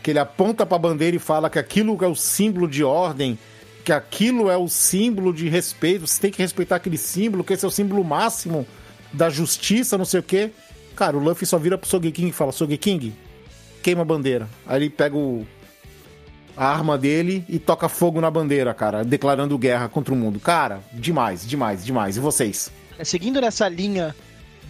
[0.02, 3.38] que ele aponta pra bandeira e fala que aquilo é o símbolo de ordem,
[3.84, 7.64] que aquilo é o símbolo de respeito, você tem que respeitar aquele símbolo, que esse
[7.64, 8.66] é o símbolo máximo
[9.12, 10.50] da justiça, não sei o quê.
[10.96, 13.12] Cara, o Luffy só vira pro Sogeking e fala: Sogeking,
[13.82, 14.48] queima a bandeira.
[14.66, 15.46] Aí ele pega o,
[16.56, 20.38] a arma dele e toca fogo na bandeira, cara, declarando guerra contra o mundo.
[20.38, 22.16] Cara, demais, demais, demais.
[22.16, 22.70] E vocês?
[22.98, 24.14] É, Seguindo nessa linha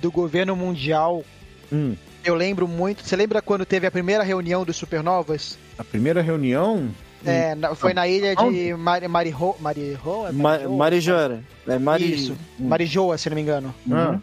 [0.01, 1.25] do governo mundial,
[1.73, 1.97] Hum.
[2.25, 3.05] Eu lembro muito.
[3.07, 5.59] Você lembra quando teve a primeira reunião dos supernovas?
[5.79, 6.89] A primeira reunião.
[7.25, 8.75] É, na- foi na ilha de?
[8.75, 9.95] Mari, Mariho, Mariho,
[10.29, 10.77] é Ma Marijoa?
[10.77, 11.45] Marijoara.
[11.69, 12.13] É Mari...
[12.15, 13.73] Isso, Marijoa, se não me engano.
[13.91, 14.19] Ah.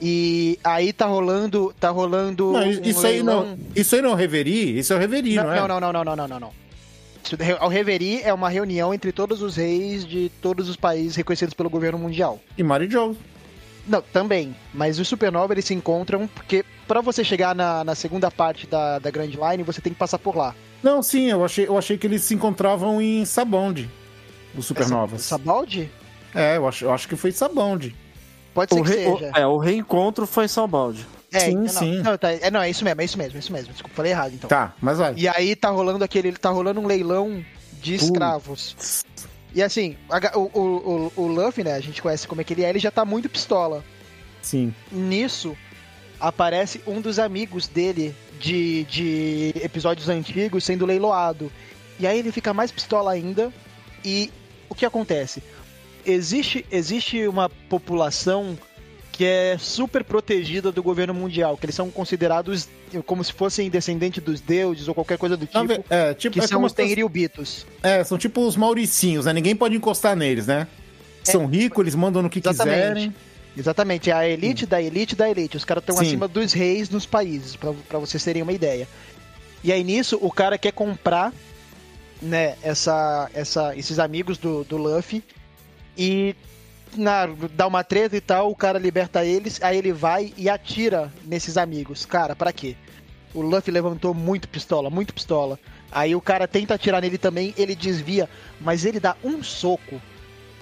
[0.00, 3.58] E aí tá rolando, tá rolando Não, um isso aí leilão- não.
[3.74, 4.78] Isso aí não é o Reverie?
[4.78, 5.56] Isso é o Reverie, não, Não, é?
[5.68, 6.50] não, não, não, não, não, não, não,
[7.62, 11.70] O Reverie é uma reunião entre todos os reis de todos os países reconhecidos pelo
[11.70, 12.38] governo mundial.
[12.58, 13.16] E Mary Jo.
[13.86, 14.54] Não, também.
[14.72, 18.98] Mas os Supernova eles se encontram porque pra você chegar na, na segunda parte da,
[18.98, 20.54] da Grand Line, você tem que passar por lá.
[20.82, 23.90] Não, sim, eu achei, eu achei que eles se encontravam em Sabonde.
[24.56, 25.22] os Supernovas.
[25.22, 25.90] Sabaldi?
[26.34, 27.94] É, eu acho, eu acho que foi Sabaldi.
[28.52, 29.32] Pode ser O que re- o- seja.
[29.34, 31.04] é, o reencontro foi Salbaldi.
[31.32, 32.02] É, sim, não, sim.
[32.02, 33.72] Não, tá, é, não, é isso mesmo, é isso mesmo, é isso mesmo.
[33.72, 34.48] Desculpa, falei errado então.
[34.48, 35.14] Tá, mas vai.
[35.16, 36.30] E aí tá rolando aquele.
[36.32, 37.44] Tá rolando um leilão
[37.82, 39.04] de escravos.
[39.52, 41.72] E assim, a o, o, o, o Luffy, né?
[41.74, 43.84] A gente conhece como é que ele é, ele já tá muito pistola.
[44.42, 44.72] Sim.
[44.92, 45.56] Nisso,
[46.28, 51.52] aparece um dos amigos dele de, de episódios antigos sendo leiloado.
[52.00, 53.52] E aí ele fica mais pistola ainda.
[54.04, 54.30] E
[54.68, 55.42] o que acontece?
[56.04, 58.58] Existe, existe uma população
[59.12, 62.68] que é super protegida do governo mundial, que eles são considerados
[63.06, 66.40] como se fossem descendentes dos deuses ou qualquer coisa do tipo, ve- é, tipo, que
[66.40, 67.64] é são os Tenryubitos.
[67.82, 69.32] É, são tipo os Mauricinhos, né?
[69.32, 70.66] Ninguém pode encostar neles, né?
[71.22, 72.76] São ricos, eles mandam no que Exatamente.
[72.78, 73.14] quiserem.
[73.56, 75.56] Exatamente, é a elite da elite da elite.
[75.56, 78.88] Os caras estão acima dos reis nos países, pra pra vocês terem uma ideia.
[79.62, 81.32] E aí nisso, o cara quer comprar,
[82.20, 85.22] né, essa, essa, esses amigos do, do Luffy
[85.96, 86.34] e
[86.96, 91.12] na, dá uma treta e tal, o cara liberta eles, aí ele vai e atira
[91.24, 92.04] nesses amigos.
[92.04, 92.76] Cara, pra quê?
[93.32, 95.58] O Luffy levantou muito pistola, muito pistola.
[95.90, 98.28] Aí o cara tenta atirar nele também, ele desvia,
[98.60, 100.00] mas ele dá um soco.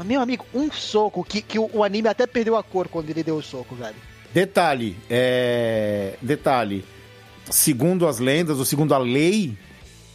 [0.03, 3.09] Mas, Meu amigo, um soco que, que o, o anime até perdeu a cor quando
[3.11, 3.96] ele deu o soco, velho.
[4.34, 6.14] Detalhe, é...
[6.20, 6.84] Detalhe.
[7.50, 9.57] Segundo as lendas, ou segundo a lei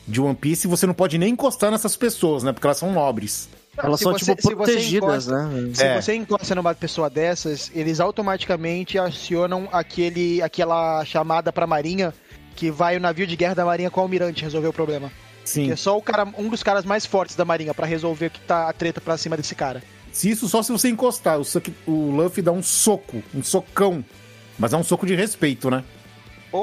[0.07, 2.51] de One Piece, você não pode nem encostar nessas pessoas, né?
[2.53, 3.49] Porque elas são nobres.
[3.77, 5.71] Elas Se são, você- tipo, protegidas, encosta- né?
[5.73, 6.01] Se É.
[6.01, 12.11] você encosta numa pessoa dessas, eles automaticamente acionam aquele, aquela chamada pra marinha
[12.55, 15.11] que vai o navio de guerra da marinha com o almirante resolver o problema.
[15.47, 15.65] Sim.
[15.67, 18.39] Que é só o cara, um dos caras mais fortes da marinha pra resolver que
[18.41, 19.81] tá a treta pra cima desse cara.
[20.11, 21.39] Se isso só se você encostar.
[21.39, 21.43] O,
[21.91, 24.03] o Luffy dá um soco, um socão.
[24.59, 25.83] Mas é um soco de respeito, né?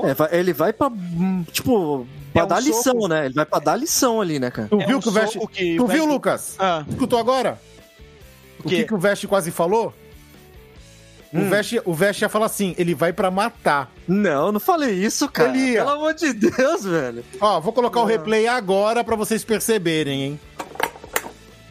[0.05, 3.09] É, vai- ele vai pra, hum, tipo, pra É um dar lição, soco.
[3.09, 3.27] né?
[3.27, 4.69] Ele vai pra dar lição ali, né, cara?
[4.69, 5.39] Tu É viu um que o Vest...
[5.53, 6.57] que Tu viu, Lucas?
[6.59, 7.61] Ah, Escutou agora?
[8.59, 8.77] O quê?
[8.79, 9.95] que, que o Vest quase falou?
[11.35, 11.47] Hum.
[11.47, 13.91] O, Vest, o Vest ia falar assim, ele vai pra matar.
[14.07, 15.49] Não, eu não falei isso, cara.
[15.51, 15.81] Ele ia.
[15.85, 17.25] Pelo amor de Deus, velho.
[17.41, 20.41] Ó, vou colocar o replay agora pra vocês perceberem, hein?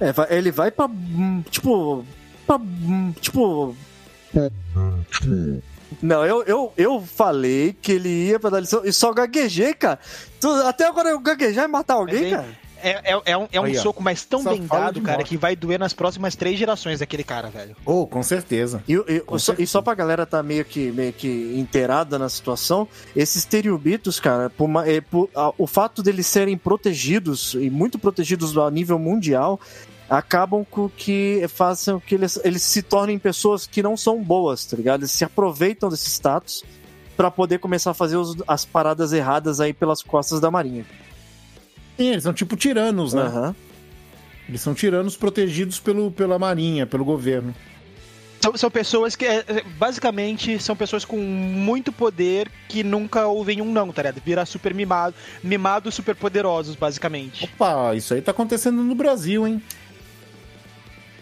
[0.02, 2.06] É, ele vai pra, hum, tipo,
[2.46, 3.74] pra, hum, tipo...
[6.02, 10.00] Não, eu, eu, eu falei que ele ia pra dar lição e só gaguejei, cara.
[10.68, 12.63] Até agora eu gaguejar e matar alguém, Mas aí- cara.
[12.84, 15.30] É, é, é um, é um Aí, soco, mas tão Só bem dado, cara, morte.
[15.30, 17.76] que vai doer nas próximas três gerações daquele cara, velho.
[17.86, 18.84] Oh, com certeza.
[18.88, 19.72] E, e- Com só, e certeza.
[19.72, 24.70] só pra galera tá meio que, meio que inteirada na situação, esses teriubitos, cara, por
[24.88, 29.60] é, por- a- o fato deles serem protegidos, e muito protegidos a nível mundial,
[30.10, 34.76] acabam com que façam que eles, eles se tornem pessoas que não são boas, tá
[34.78, 35.02] ligado?
[35.02, 36.64] Eles se aproveitam desse status
[37.16, 40.86] pra poder começar a fazer os- as paradas erradas aí pelas costas da marinha.
[41.98, 43.22] Sim, eles são tipo tiranos, né?
[43.22, 43.56] Aham.
[44.48, 47.56] Eles são tiranos protegidos pelo, pela marinha, pelo governo.
[48.42, 53.62] São, são pessoas que, é, é, basicamente, são pessoas com muito poder que nunca ouvem
[53.62, 54.22] um não, tá ligado?
[54.22, 57.46] Virar super mimado, mimados super poderosos, basicamente.
[57.46, 59.64] Opa, isso aí tá acontecendo no Brasil, hein?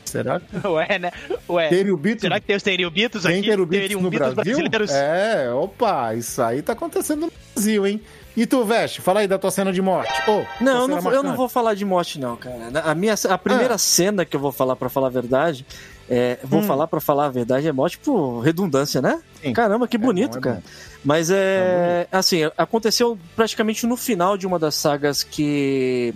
[0.03, 1.11] Será que Ué, né?
[1.47, 1.69] Ué.
[1.69, 3.49] Teriubitos, Será que tem os Teriubitos tem aqui?
[3.49, 4.35] Terubitos no Brasil?
[4.35, 4.91] brasileiros?
[4.91, 8.01] É, opa, isso aí tá acontecendo no Brasil, hein?
[8.35, 10.11] E tu, Veste, fala aí da tua cena de morte.
[10.23, 12.55] Tua Não, não, vou- eu não vou falar de morte, não, cara.
[12.85, 13.77] A, minha, a primeira Ah.
[13.77, 15.65] cena que eu vou falar, pra falar a verdade,
[16.09, 16.63] é, vou Hum.
[16.63, 19.21] falar pra falar a verdade, é morte por redundância, né?
[19.41, 19.51] Sim.
[19.51, 20.55] Caramba, que É bonito, bom, é cara.
[20.57, 20.61] bom.
[21.03, 22.07] Mas é.
[22.11, 26.13] Assim, aconteceu praticamente no final de uma das sagas que.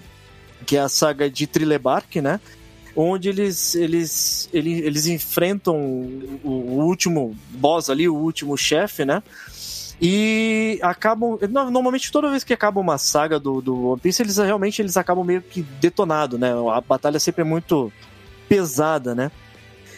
[0.65, 2.39] que é a saga de Trilebark, né?
[2.95, 9.21] Onde eles, eles, eles, eles enfrentam o, o último boss ali, o último chefe, né?
[10.01, 11.37] E acabam.
[11.49, 14.97] no- Normalmente, toda vez que acaba uma saga do, do One Piece, eles realmente eles
[14.97, 16.51] acabam meio que detonado, né?
[16.73, 17.91] A batalha sempre é muito
[18.49, 19.31] pesada, né?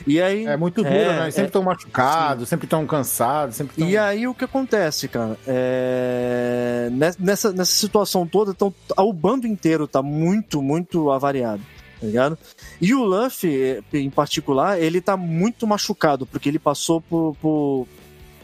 [0.05, 0.45] E aí.
[0.45, 1.31] É muito duro, É, né?
[1.31, 3.89] Sempre estão machucados, sempre estão cansados, sempre estão.
[3.89, 5.37] E aí o que acontece, cara?
[5.47, 6.89] É...
[6.91, 11.61] nes- Nessa, nessa situação toda, então, o bando inteiro tá muito, muito avariado,
[11.99, 12.37] tá ligado?
[12.79, 17.87] E o Luffy, em particular, ele tá muito machucado, porque ele passou por, por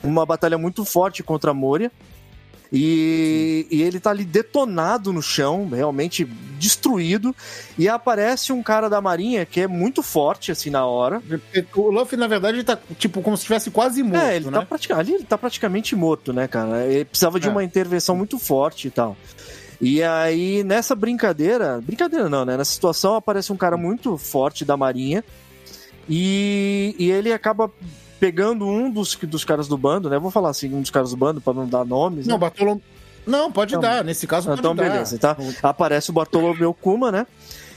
[0.04, 1.91] uma batalha muito forte contra a Moria.
[2.76, 7.36] E, e ele tá ali detonado no chão, realmente destruído.
[7.78, 11.22] E aparece um cara da marinha que é muito forte, assim, na hora.
[11.76, 14.51] O Luffy, na verdade, ele tá tipo como se estivesse quase morto, É, ele né?
[14.60, 16.84] tá, pratica- ali ele tá praticamente morto, né, cara?
[16.88, 17.51] Ele precisava de É.
[17.51, 19.16] uma intervenção muito forte e tal.
[19.80, 22.58] E aí, nessa brincadeira, brincadeira não, né?
[22.58, 25.24] Nessa situação aparece um cara muito forte da marinha
[26.10, 27.70] e, e ele acaba
[28.24, 30.17] pegando um dos, dos caras do bando, né?
[30.17, 32.39] Vou falar assim, um dos caras do bando pra não dar nomes, Não, né?
[32.39, 32.82] Bartolomeu.
[33.28, 33.82] Não, pode Não.
[33.82, 34.01] dar.
[34.01, 34.89] Nesse caso, pode Então, dar.
[34.89, 35.36] beleza, tá?
[35.61, 37.28] Aparece o Bartolomeu Kuma, né?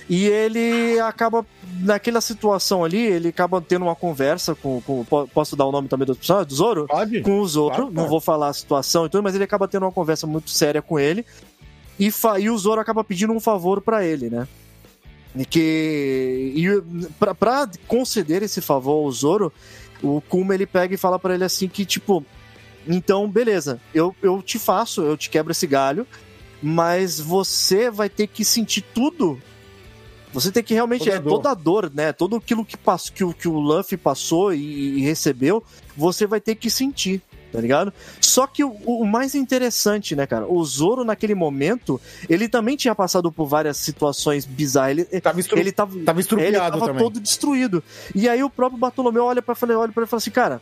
[0.09, 1.45] E ele acaba,
[1.81, 4.81] naquela situação ali, ele acaba tendo uma conversa com.
[4.83, 6.47] com po- posso dar o nome também do personagem?
[6.49, 6.87] Do Zoro?
[6.87, 7.21] Pode.
[7.23, 7.75] Com o Zoro.
[7.75, 8.09] Claro, não cara.
[8.09, 10.97] vou falar a situação e tudo, mas ele acaba tendo uma conversa muito séria com
[10.97, 11.27] ele.
[11.99, 14.47] E, fa- e o Zoro acaba pedindo um favor pra ele, né?
[15.35, 16.53] E que.
[16.55, 19.53] E pra, pra conceder esse favor ao Zoro,
[20.03, 22.25] o Kuma ele pega e fala pra ele assim que, tipo.
[22.87, 26.07] Então, beleza, eu, eu te faço, eu te quebro esse galho,
[26.63, 29.41] mas você vai ter que sentir tudo.
[30.33, 31.01] Você tem que realmente.
[31.05, 31.31] Toda é dor.
[31.31, 32.13] toda a dor, né?
[32.13, 32.77] Tudo aquilo que,
[33.15, 35.65] que, o- que o Luffy passou e, e recebeu,
[35.97, 37.23] você vai ter que sentir,
[37.53, 37.93] tá ligado?
[38.21, 40.47] Só que o, o mais interessante, né, cara?
[40.47, 45.07] O Zoro, naquele momento, ele também tinha passado por várias situações bizarras.
[45.11, 45.59] Ele Tava, estru...
[45.59, 47.03] ele tava, tava estrupiado ele tava também.
[47.03, 47.83] todo destruído.
[48.15, 50.61] E aí o próprio Bartolomeu olha para olha para ele e fala assim, cara,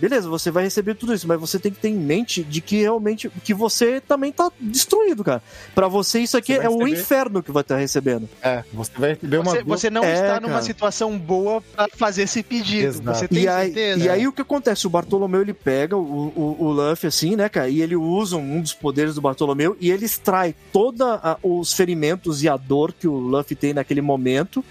[0.00, 2.80] beleza, você vai receber tudo isso, mas você tem que ter em mente de que
[2.80, 5.42] realmente que você também tá destruído, cara.
[5.74, 8.28] Pra você isso aqui Você é o inferno que vai estar recebendo.
[8.42, 10.62] É, você vai receber uma Você, você não É, está numa cara.
[10.62, 12.88] situação boa pra fazer esse pedido.
[12.88, 13.18] Exato.
[13.18, 14.04] Você tem E aí, certeza?
[14.04, 14.86] e aí o que acontece?
[14.86, 16.00] O Bartolomeu ele pega o,
[16.36, 17.68] o, o Luffy assim, né, cara?
[17.68, 21.06] E ele usa um dos poderes do Bartolomeu e ele extrai todos
[21.42, 24.64] os ferimentos e a dor que o Luffy tem naquele momento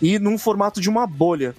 [0.00, 1.54] e num formato de uma bolha.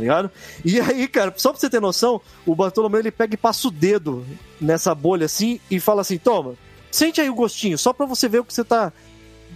[0.00, 0.30] Tá ligado?
[0.64, 3.70] E aí, cara, só pra você ter noção, o Bartolomeu ele pega e passa o
[3.70, 4.26] dedo
[4.58, 6.54] nessa bolha assim e fala assim: toma,
[6.90, 8.92] sente aí o gostinho, só pra você ver o que você tá.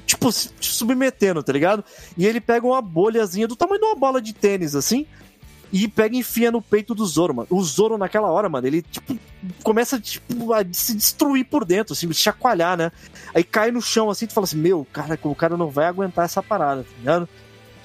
[0.04, 1.82] Tipo, se te submetendo, tá ligado?
[2.18, 5.06] E ele pega uma bolhazinha do tamanho de uma bola de tênis, assim,
[5.72, 7.48] e pega e enfia no peito do Zoro, mano.
[7.50, 9.18] O Zoro, naquela hora, mano, ele, tipo,
[9.62, 12.92] começa, tipo, a se destruir por dentro, assim, chacoalhar, né?
[13.34, 16.26] Aí cai no chão, assim, tu fala assim, meu, cara, o cara não vai aguentar
[16.26, 17.28] essa parada, tá ligado?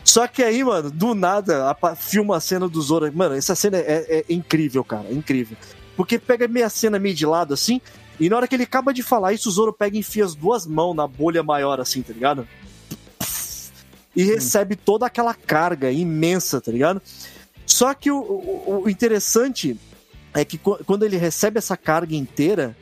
[0.03, 3.11] Só que aí, mano, do nada, apa- filma a cena do Zoro.
[3.13, 5.55] Mano, essa cena é, é incrível, cara, é incrível.
[5.95, 7.79] Porque pega meia cena meio de lado, assim,
[8.19, 10.33] e na hora que ele acaba de falar isso, o Zoro pega e enfia as
[10.33, 12.47] duas mãos na bolha maior, assim, tá ligado?
[14.15, 17.01] E recebe toda aquela carga imensa, tá ligado?
[17.65, 19.79] Só que o, o- o interessante
[20.33, 22.75] é que qu- quando ele recebe essa carga inteira,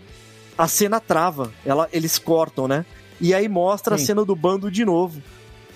[0.58, 1.52] a cena trava.
[1.66, 2.86] Ela, eles cortam, né?
[3.20, 4.06] E aí mostra a Sim.
[4.06, 5.22] cena do bando de novo.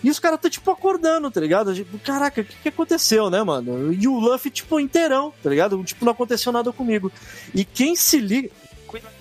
[0.04, 1.74] E os caras tá tipo acordando, tá ligado?
[1.76, 3.93] Tipo, caraca, o que, que aconteceu, né, mano?
[3.93, 5.84] E o Luffy, tipo, inteirão, tá ligado?
[5.84, 7.12] Tipo, não aconteceu nada comigo.
[7.54, 8.49] E quem se liga.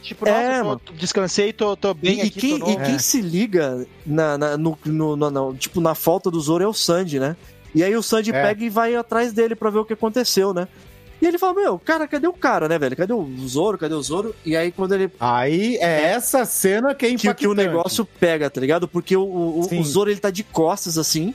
[0.03, 0.81] Tipo, nossa, É, eu tô- mano.
[0.95, 5.17] descansei, tô, tô bem E, aqui, quem, e quem se liga na, na- no, no-
[5.17, 7.37] no- no- tipo, na falta do Zoro é o Sanji, né?
[7.73, 8.43] E aí o Sanji É.
[8.43, 10.67] pega e vai atrás dele pra ver o que aconteceu, né?
[11.21, 12.97] E ele fala, meu, cara, cadê o cara, né, velho?
[12.97, 13.77] Cadê o Zoro?
[13.77, 14.35] Cadê o Zoro?
[14.45, 17.37] E aí quando ele Aí é essa cena que é que, impactante.
[17.41, 18.89] que o negócio pega, tá ligado?
[18.89, 21.35] Porque o, o, o Zoro ele tá de costas assim,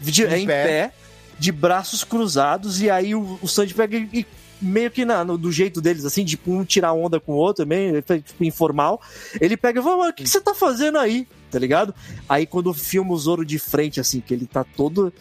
[0.00, 0.64] de, Em é em pé.
[0.64, 0.92] pé.
[1.38, 4.26] de braços cruzados, e aí o, o Sanji pega e, e
[4.60, 7.64] meio que na- no- do jeito deles, assim, de um tirar onda com o outro,
[7.66, 9.00] meio tipo, informal.
[9.40, 11.26] Ele pega e fala, o que, que você tá fazendo aí?
[11.50, 11.94] Tá ligado?
[12.28, 15.12] Aí quando filma o Zoro de frente, assim, que ele tá todo.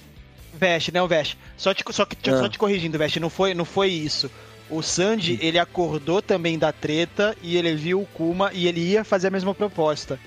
[0.61, 1.39] Veste, não, Veste.
[1.57, 2.37] Só te, só, que- Ah.
[2.37, 4.29] só te corrigindo, Veste, não foi, não foi isso.
[4.69, 9.03] O Sanji, ele acordou também da treta e ele viu o Kuma e ele ia
[9.03, 10.19] fazer a mesma proposta.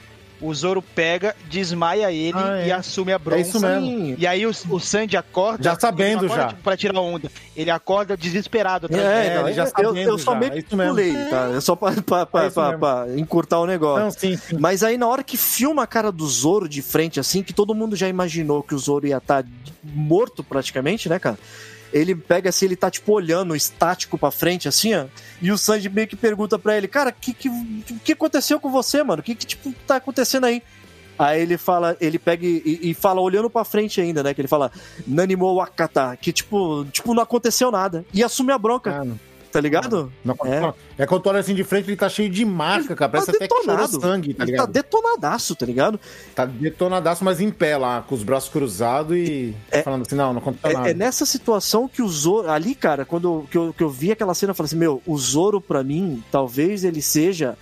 [0.45, 2.69] O Zoro pega, desmaia ele Ah, é.
[2.69, 3.39] e assume a bronca.
[3.39, 4.15] É isso mesmo.
[4.19, 5.63] E aí o, o Sanji acorda.
[5.65, 6.49] Já sabendo acorda, já.
[6.49, 7.31] Tipo, pra tirar onda.
[7.57, 9.55] Ele acorda desesperado atrás É, dele.
[9.55, 11.51] já eu, sabendo eu só já, meio é que pulei, tá?
[11.57, 14.05] É só pra, pra, pra, É pra- pra encurtar o negócio.
[14.05, 14.59] Não, sim, sim.
[14.59, 17.75] Mas aí na hora que filma a cara do Zoro de frente, assim, que todo
[17.75, 19.45] mundo já imaginou que o Zoro ia estar
[19.83, 21.39] morto praticamente, né, cara?
[21.95, 25.07] Ele pega assim, ele tá tipo olhando estático pra frente, assim, ó.
[25.41, 27.49] E o Sanji meio que pergunta pra ele, cara, o que, que,
[28.05, 29.21] que aconteceu com você, mano?
[29.21, 30.61] O que, que tipo, tá acontecendo aí?
[31.17, 34.35] Aí ele fala, ele pega e, e fala olhando pra frente ainda, né?
[34.35, 34.73] Que ele fala,
[35.07, 38.05] Nanimo Wakata, que tipo, tipo, não aconteceu nada.
[38.13, 39.19] E assume a bronca, não.
[39.55, 40.13] Tá ligado?
[40.25, 41.03] Não, É.
[41.05, 41.07] é.
[41.07, 43.09] quando tu olha assim de frente, ele tá cheio de marca, cara.
[43.09, 44.01] Parece tá até que chorou detonado.
[44.01, 44.73] sangue, tá ele tá ligado?
[44.73, 46.01] detonadaço, tá ligado?
[46.35, 50.43] Tá detonadaço, mas em pé lá, com os braços cruzados e falando assim, não, não
[50.65, 50.89] nada.
[50.89, 52.51] É, é nessa situação que o Zoro.
[52.51, 55.01] Ali, cara, quando eu, que, eu, que eu vi aquela cena, eu falei assim: Meu,
[55.07, 57.57] o Zoro, pra mim, talvez ele seja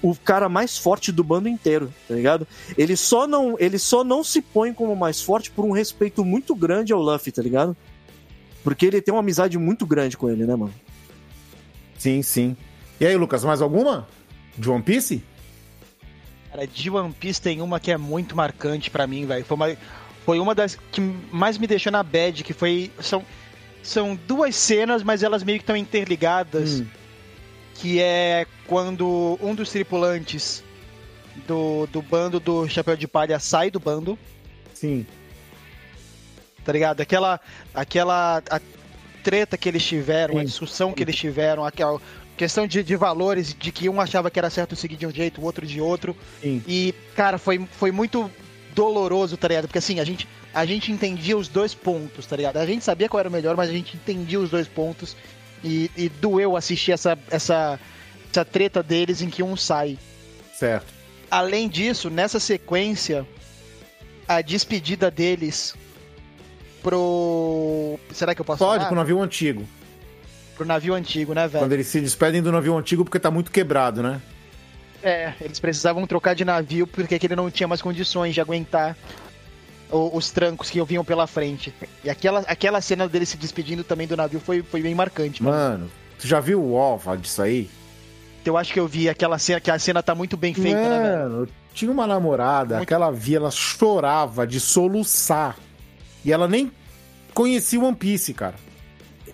[0.00, 2.48] o cara mais forte do bando inteiro, tá ligado?
[2.78, 6.54] Ele só não, ele só não se põe como mais forte por um respeito muito
[6.54, 7.76] grande ao Luffy, tá ligado?
[8.62, 10.72] Porque ele tem uma amizade muito grande com ele, né, mano?
[11.98, 12.56] Sim, sim.
[13.00, 14.06] E aí, Lucas, mais alguma?
[14.56, 15.22] De One Piece?
[16.50, 19.44] Cara, de One Piece tem uma que é muito marcante pra mim, velho.
[19.44, 19.76] Foi uma,
[20.24, 21.00] foi uma das que
[21.32, 22.90] mais me deixou na bad, que foi.
[23.00, 23.24] São,
[23.82, 26.80] são duas cenas, mas elas meio que estão interligadas.
[26.80, 26.86] Hum.
[27.74, 30.62] Que é quando um dos tripulantes
[31.46, 34.16] do, do bando do Chapéu de Palha sai do bando,
[34.72, 35.04] Sim.
[36.64, 37.00] tá ligado?
[37.00, 37.40] Aquela.
[37.74, 38.42] Aquela.
[38.48, 38.60] A
[39.24, 40.46] treta que eles tiveram, a Sim.
[40.46, 41.98] discussão que eles tiveram, aquela
[42.36, 45.40] questão de, de valores, de que um achava que era certo seguir de um jeito,
[45.40, 46.14] o outro de outro.
[46.42, 46.62] Sim.
[46.68, 48.30] E, cara, foi, foi muito
[48.74, 49.66] doloroso, tá ligado?
[49.66, 52.58] Porque assim, a gente, a gente entendia os dois pontos, tá ligado?
[52.58, 55.16] A gente sabia qual era o melhor, mas a gente entendia os dois pontos.
[55.62, 57.80] E, e doeu assistir essa, essa,
[58.30, 59.98] essa treta deles em que um sai.
[60.52, 60.92] Certo.
[61.30, 63.26] Além disso, nessa sequência,
[64.28, 65.74] a despedida deles
[66.84, 67.98] pro.
[68.12, 68.86] Será que eu posso Pode, falar?
[68.88, 69.66] pro navio antigo.
[70.54, 71.64] Pro navio antigo, né, velho?
[71.64, 74.20] Quando eles se despedem do navio antigo porque tá muito quebrado, né?
[75.02, 78.96] É, eles precisavam trocar de navio porque ele não tinha mais condições de aguentar
[79.90, 81.74] os trancos que vinham pela frente.
[82.02, 85.42] E aquela, aquela cena dele se despedindo também do navio foi, foi bem marcante.
[85.42, 87.70] Mano, tu já viu o OVA disso aí?
[88.44, 91.02] Eu acho que eu vi aquela cena, que a cena tá muito bem feita, né,
[91.02, 91.30] velho?
[91.30, 95.56] Mano, tinha uma namorada, aquela via, ela chorava de soluçar.
[96.24, 96.70] E ela nem
[97.32, 98.54] conhecia One Piece, cara.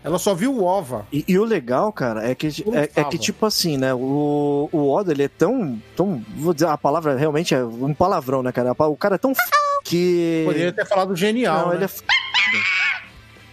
[0.02, 1.06] Ela só viu o OVA.
[1.12, 3.92] E, e o legal, cara, é que, é, é que tipo assim, né?
[3.92, 6.24] O, o Oda, ele é tão, tão.
[6.36, 8.72] Vou dizer, a palavra realmente é um palavrão, né, cara?
[8.72, 9.40] O cara é tão f...
[9.84, 10.42] que.
[10.46, 11.60] Poderia ter falado genial.
[11.60, 11.74] Não, né?
[11.76, 11.86] ele é.
[11.86, 12.02] f...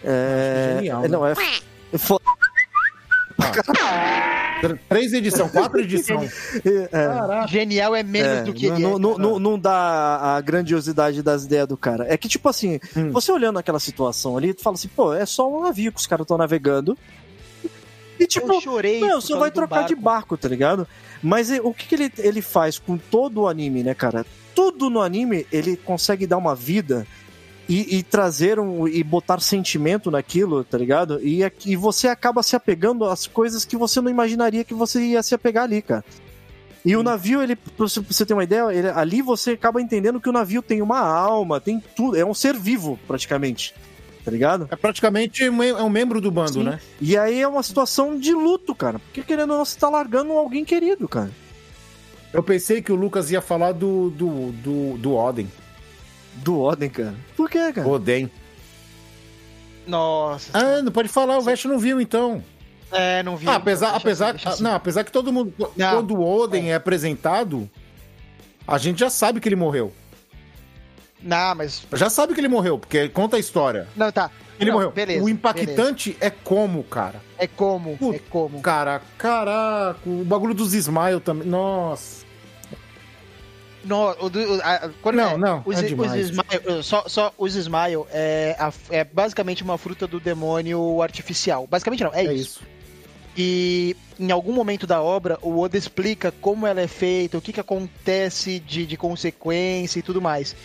[0.05, 0.73] É.
[0.75, 1.07] Genial, né?
[1.09, 1.31] Não, é.
[1.31, 2.21] f- é fo-
[4.89, 6.32] Três edições, quatro edições.
[6.91, 7.47] É.
[7.47, 8.89] Genial é menos É, do que não, ele é.
[8.99, 9.24] não, cara.
[9.24, 12.05] não, não dá a grandiosidade das ideias do cara.
[12.08, 13.12] É que, tipo assim, Hum.
[13.12, 16.08] você olhando aquela situação ali, tu fala assim, pô, é só um navio que os
[16.08, 16.97] caras estão navegando.
[18.20, 18.99] E tipo, Eu chorei.
[18.99, 20.88] não, você vai trocar de barco, tá ligado?
[21.22, 24.26] Mas o que, que ele, ele faz com todo o anime, né, cara?
[24.55, 27.05] Tudo no anime ele consegue dar uma vida
[27.70, 31.20] e, e trazer um, e botar sentimento naquilo, tá ligado?
[31.22, 35.01] E, aqui- e você acaba se apegando às coisas que você não imaginaria que você
[35.01, 36.03] ia se apegar ali, cara.
[36.86, 40.30] E o navio, ele, pra você ter uma ideia, ele- ali você acaba entendendo que
[40.30, 43.74] o navio tem uma alma, tem tudo, é um ser vivo, praticamente.
[44.24, 44.68] Tá ligado?
[44.70, 46.63] É praticamente um é um membro do bando, Sim.
[46.63, 46.80] né?
[46.99, 48.99] E aí é uma situação de luto, cara.
[48.99, 51.32] Porque querendo ou não, você tá largando alguém querido, cara.
[52.34, 55.49] Eu pensei que o Lucas ia falar do, do, do, do Oden.
[56.38, 57.15] Do Oden, cara.
[57.35, 57.88] Por quê, cara?
[57.88, 58.31] Oden.
[59.85, 60.51] Nossa.
[60.53, 62.43] Ah, não pode falar, o Vest não viu então.
[62.91, 63.47] É, não vi.
[63.47, 64.63] Ah, apesar, Deixa apesar, assim, assim.
[64.63, 65.95] não, apesar que todo mundo, Não.
[65.95, 66.75] quando o Oden é.
[66.75, 67.69] apresentado,
[68.67, 69.91] a gente já sabe que ele morreu.
[71.21, 71.85] Não, mas.
[71.93, 73.88] Já sabe que ele morreu, porque conta a história.
[73.95, 74.29] Não, tá.
[74.59, 74.91] Ele Não, morreu.
[74.91, 75.23] Beleza.
[75.23, 77.19] o impactante é como, cara.
[77.19, 77.27] beleza.
[77.39, 77.97] É como.
[78.13, 78.61] É como.
[78.61, 81.47] Cara, caraca, o bagulho dos Smile também.
[81.47, 82.25] Nossa.
[83.88, 86.29] No, o o- a- quando Não, é, não, Os, é os.
[86.29, 91.65] Smile, só, só os Smile é, a- é basicamente uma fruta do demônio artificial.
[91.67, 92.59] Basicamente não, é, É isso.
[92.59, 92.61] isso.
[93.38, 97.53] E em algum momento da obra, o Oda explica como ela é feita, o que,
[97.53, 100.55] que acontece de, de consequência e tudo mais.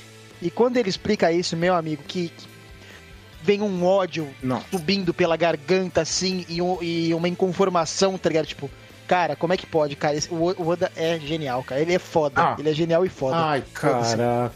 [0.40, 2.46] E quando ele explica isso, meu amigo, que, que
[3.42, 4.62] vem um ódio Não.
[4.70, 8.46] subindo pela garganta, assim, e, um- e uma inconformação, tá ligado?
[8.46, 8.70] Tipo,
[9.12, 10.16] cara, como é que pode, cara?
[10.16, 11.82] Esse- o, o Oda é genial, cara.
[11.82, 12.34] Ele é foda.
[12.42, 12.56] Ah.
[12.58, 13.36] Ele é genial e foda.
[13.36, 14.54] Ai, caraca.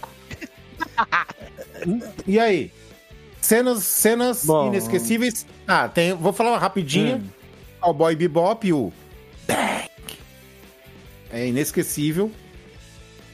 [2.26, 2.72] e aí?
[3.38, 4.68] Cenas, cenas Bom.
[4.68, 5.46] inesquecíveis.
[5.68, 7.22] Ah, tem, vou falar rapidinho.
[7.82, 8.90] O Boy Bebop, o
[9.46, 9.90] Bang.
[11.30, 12.32] É inesquecível.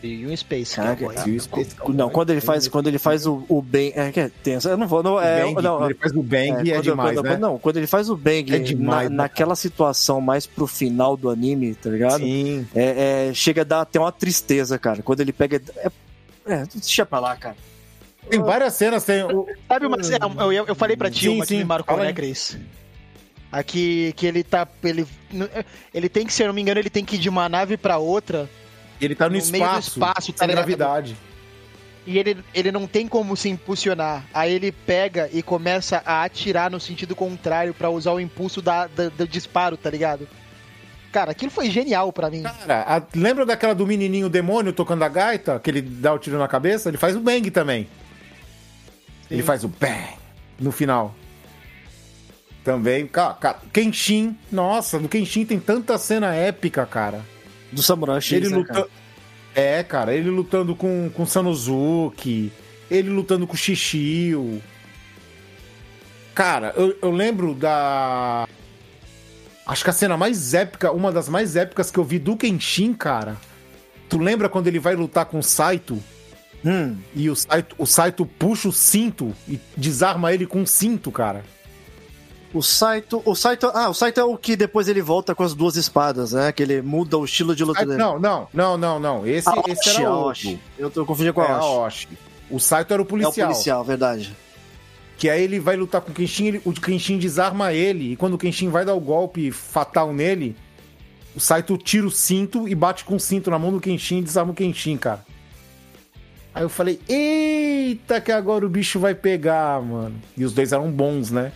[0.03, 1.29] E um Space Caraca, Cowboy.
[1.29, 1.97] E o Space Cowboy.
[1.97, 3.93] Não, quando ele faz, quando ele faz o, o bang.
[3.95, 4.69] É que é tenso.
[4.69, 5.03] Eu não vou.
[5.03, 7.37] Não, é, Bang, não, quando ele faz o Bang é, quando- demais, quando- né?
[7.37, 11.17] Não, quando ele faz o bang É demais, na- né, naquela situação mais pro final
[11.17, 12.19] do anime, tá ligado?
[12.19, 12.67] Sim.
[12.75, 15.03] É, é, chega a dar até uma tristeza, cara.
[15.03, 15.61] Quando ele pega.
[15.77, 15.91] É,
[16.47, 17.57] é deixa pra lá, cara.
[18.29, 19.47] Tem várias cenas, tem o...
[19.69, 20.31] Sabe uma cena?
[20.39, 22.13] Eu, eu, eu falei pra ti Sim, uma que sim, me marcou, fala né.
[22.13, 22.57] Cris?
[23.51, 24.67] Aqui que ele tá.
[24.83, 25.07] Ele,
[25.93, 27.77] ele tem que, se eu não me engano, ele tem que ir de uma nave
[27.77, 28.49] pra outra.
[29.05, 31.17] Ele tá no, No espaço, espaço, tá sem gravidade.
[32.07, 34.25] E ele, ele não tem como se impulsionar.
[34.35, 38.89] Aí ele pega e começa a atirar no sentido contrário pra usar o impulso da,
[38.89, 40.27] da- do disparo, tá ligado?
[41.13, 42.43] Cara, aquilo foi genial pra mim.
[42.43, 45.61] Cara, a- lembra daquela do menininho demônio tocando a gaita?
[45.61, 46.89] Que ele dá o tiro na cabeça?
[46.89, 47.87] Ele faz o Bang também.
[49.31, 50.15] Ele faz o Bang
[50.59, 51.15] no final.
[52.65, 57.21] Também, cara, cara, Kenshin, nossa, no Kenshin tem tanta cena épica, cara.
[57.73, 58.73] Do Samurai X, Ele né, luta...
[58.75, 58.89] cara?
[59.55, 62.51] É, cara, ele lutando com, com Sanosuke,
[62.91, 64.63] ele lutando com Shishio.
[66.35, 68.49] Cara, eu, eu lembro da.
[69.67, 72.95] Acho que a cena mais épica, uma das mais épicas que eu vi do Kenshin,
[72.95, 73.37] cara.
[74.09, 76.03] Tu lembra quando ele vai lutar com o Saito?
[76.65, 81.11] Hum, E o Saito, o Saito puxa o cinto e desarma ele com um cinto,
[81.11, 81.45] cara.
[82.55, 83.23] O Saito.
[83.25, 83.71] O Saito.
[83.75, 86.53] Ah, o Saito é o que depois ele volta com as duas espadas, né?
[86.53, 87.99] Que ele muda o estilo de luta Ah, dele.
[87.99, 89.27] não, não, não, não, não.
[89.27, 90.31] Esse, A esse Oshi, era a outro.
[90.31, 90.61] Oshi.
[90.79, 92.09] Eu tô confundindo com É a a Oshi.
[92.51, 93.49] O Saito era o É o policial.
[93.49, 94.37] policial, verdade.
[95.17, 98.35] Que aí ele vai lutar com o Kenshin, ele- o Kenshin desarma ele, e quando
[98.35, 100.57] o Kenshin vai dar o golpe fatal nele,
[101.37, 104.23] o Saito tira o cinto e bate com o cinto na mão do Kenshin e
[104.23, 105.25] desarma o Kenshin, cara.
[106.55, 110.15] Aí eu falei, eita, que agora o bicho vai pegar, mano.
[110.37, 111.53] E os dois eram bons, né?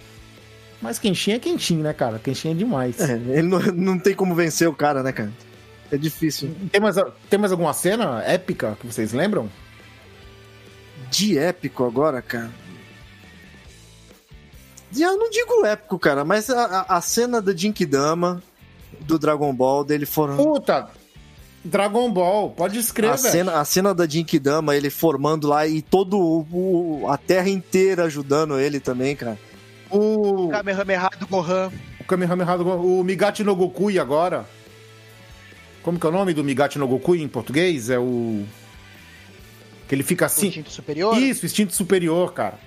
[0.80, 2.18] Mas Kenshin é Kenshin, né, cara?
[2.18, 3.00] Kenshin é demais.
[3.00, 5.32] É, ele não, não tem como vencer o cara, né, cara?
[5.90, 6.54] É difícil.
[6.70, 6.96] Tem mais,
[7.30, 9.48] tem mais alguma cena épica que vocês lembram?
[11.10, 12.50] De épico agora, cara.
[14.98, 18.42] Eu não digo épico, cara, mas a, a, cena da Jinkidama,
[19.00, 20.36] do Dragon Ball, dele foram.
[20.36, 20.88] Puta!
[21.64, 23.12] Dragon Ball, pode escrever.
[23.14, 28.04] A cena, a cena da Jinkidama, ele formando lá e todo o- a terra inteira
[28.04, 29.36] ajudando ele também, cara.
[29.90, 31.70] O Kamehameha do Gohan.
[32.00, 34.46] O Kamehameha do Goku, o Migati no Goku agora?
[35.82, 37.90] Como que é o nome do Migati no Goku em português?
[37.90, 38.44] É o
[39.88, 40.48] que ele fica assim.
[40.48, 41.16] Instinto superior?
[41.16, 42.58] Isso, instinto superior, cara.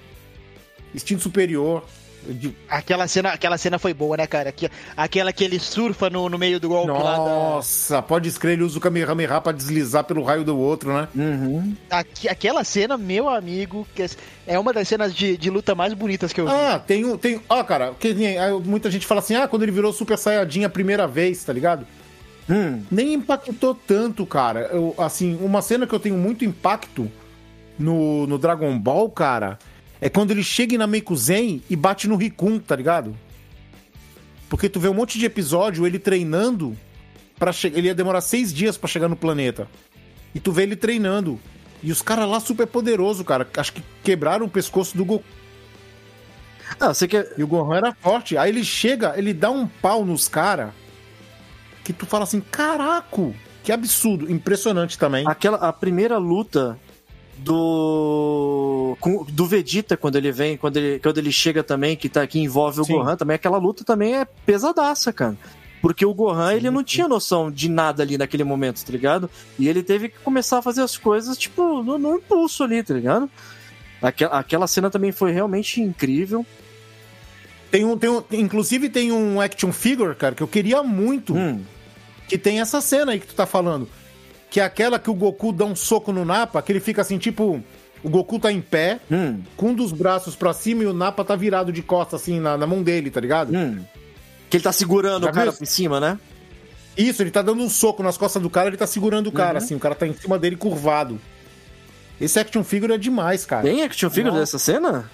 [0.96, 1.84] Instinto superior.
[2.70, 4.54] Aquela cena, aquela cena foi boa, né, cara?
[4.96, 7.18] Aquela que ele surfa no, no meio do golpe lá da...
[7.18, 11.08] Nossa, pode escrever, ele usa o Kamehameha pra deslizar pelo raio do outro, né?
[11.16, 11.76] Uhum.
[11.90, 14.06] Aqui- aquela cena, meu amigo, que
[14.46, 16.52] é uma das cenas de, de luta mais bonitas que eu vi.
[16.54, 17.18] Ah, tem um.
[17.18, 20.64] Tem, ó, cara, que aí muita gente fala assim: ah, quando ele virou Super Saiyajin
[20.66, 21.86] a primeira vez, tá ligado?
[22.50, 22.82] Hum.
[22.90, 24.62] Nem impactou tanto, cara.
[24.72, 27.10] Eu, assim, uma cena que eu tenho muito impacto
[27.78, 29.60] no, no Dragon Ball, cara,
[30.02, 33.16] é quando ele chega em Namekuzen e bate no Rikun, tá ligado?
[34.50, 36.76] Porque tu vê um monte de episódio ele treinando
[37.38, 39.68] para Ele ia demorar seis dias pra chegar no planeta.
[40.36, 41.40] E tu vê ele treinando.
[41.82, 43.48] E os caras lá super poderoso, cara.
[43.56, 45.24] Acho que quebraram o pescoço do Goku.
[46.80, 47.34] Ah, você quer.
[47.38, 48.38] E o Gohan era forte.
[48.38, 50.72] Aí ele chega, ele dá um pau nos caras.
[51.84, 53.34] Que tu fala assim, caraca,
[53.64, 54.30] que absurdo.
[54.30, 55.26] Impressionante também.
[55.26, 56.78] Aquela, a primeira luta
[57.44, 58.98] do
[59.32, 62.82] do Vegeta quando ele vem, quando ele, quando ele chega também, que tá que envolve
[62.82, 62.94] o Sim.
[62.94, 65.38] Gohan, também aquela luta também é pesadaça, cara.
[65.82, 69.30] Porque o Gohan, ele não tinha noção de nada ali naquele momento, tá ligado?
[69.58, 72.94] E ele teve que começar a fazer as coisas, tipo, no, no impulso ali, tá
[72.94, 73.30] ligado?
[74.02, 76.46] Aquela, aquela cena também foi realmente incrível.
[77.72, 81.36] Tem um, tem um, inclusive tem um action figure, cara, que eu queria muito.
[81.36, 81.62] Hum.
[82.28, 83.88] Que tem essa cena aí que tu tá falando.
[84.50, 87.18] Que é aquela que o Goku dá um soco no Napa, que ele fica assim,
[87.18, 87.62] tipo.
[88.02, 89.42] O Goku tá em pé, Hum.
[89.58, 92.58] com um dos braços pra cima e o Napa tá virado de costas, assim, na,
[92.58, 93.54] na mão dele, tá ligado?
[93.54, 93.84] Hum.
[94.50, 96.18] Que ele tá segurando Já o cara por cima, né?
[96.98, 99.60] Isso, ele tá dando um soco nas costas do cara, ele tá segurando o cara,
[99.60, 99.66] Uhum.
[99.66, 101.20] assim, o cara tá em cima dele curvado.
[102.22, 103.64] Esse action figure é demais, cara.
[103.64, 104.40] Tem action figure Nossa.
[104.42, 105.12] dessa cena?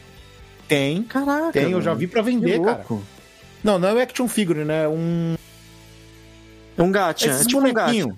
[0.68, 1.02] Tem.
[1.04, 1.52] Caraca.
[1.54, 2.00] Tem, eu já mano.
[2.00, 2.86] vi pra vender, cara.
[3.64, 4.84] Não, não é action figure, né?
[4.84, 5.36] É um.
[6.78, 8.18] É um gacha, é tipo um bonequinho.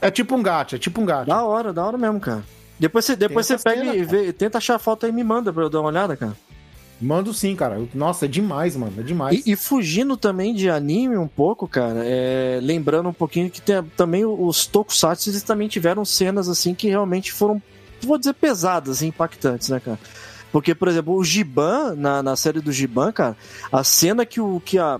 [0.00, 1.26] É tipo um gacha, é tipo um gacha.
[1.26, 2.44] Da hora, da hora mesmo, cara.
[2.78, 5.24] Depois você, depois você pega cena, e vê, tenta achar a foto aí e me
[5.24, 6.36] manda pra eu dar uma olhada, cara.
[7.00, 7.82] Mando sim, cara.
[7.94, 8.94] Nossa, é demais, mano.
[8.98, 9.46] É demais.
[9.46, 13.82] E, e fugindo também de anime um pouco, cara, é, lembrando um pouquinho que tem,
[13.96, 17.60] também os tokusatsu eles também tiveram cenas assim que realmente foram,
[18.02, 19.98] vou dizer, pesadas e impactantes, né, cara?
[20.50, 23.36] Porque, por exemplo, o Giban, na, na série do Giban, cara,
[23.70, 24.98] a cena que, o, que a,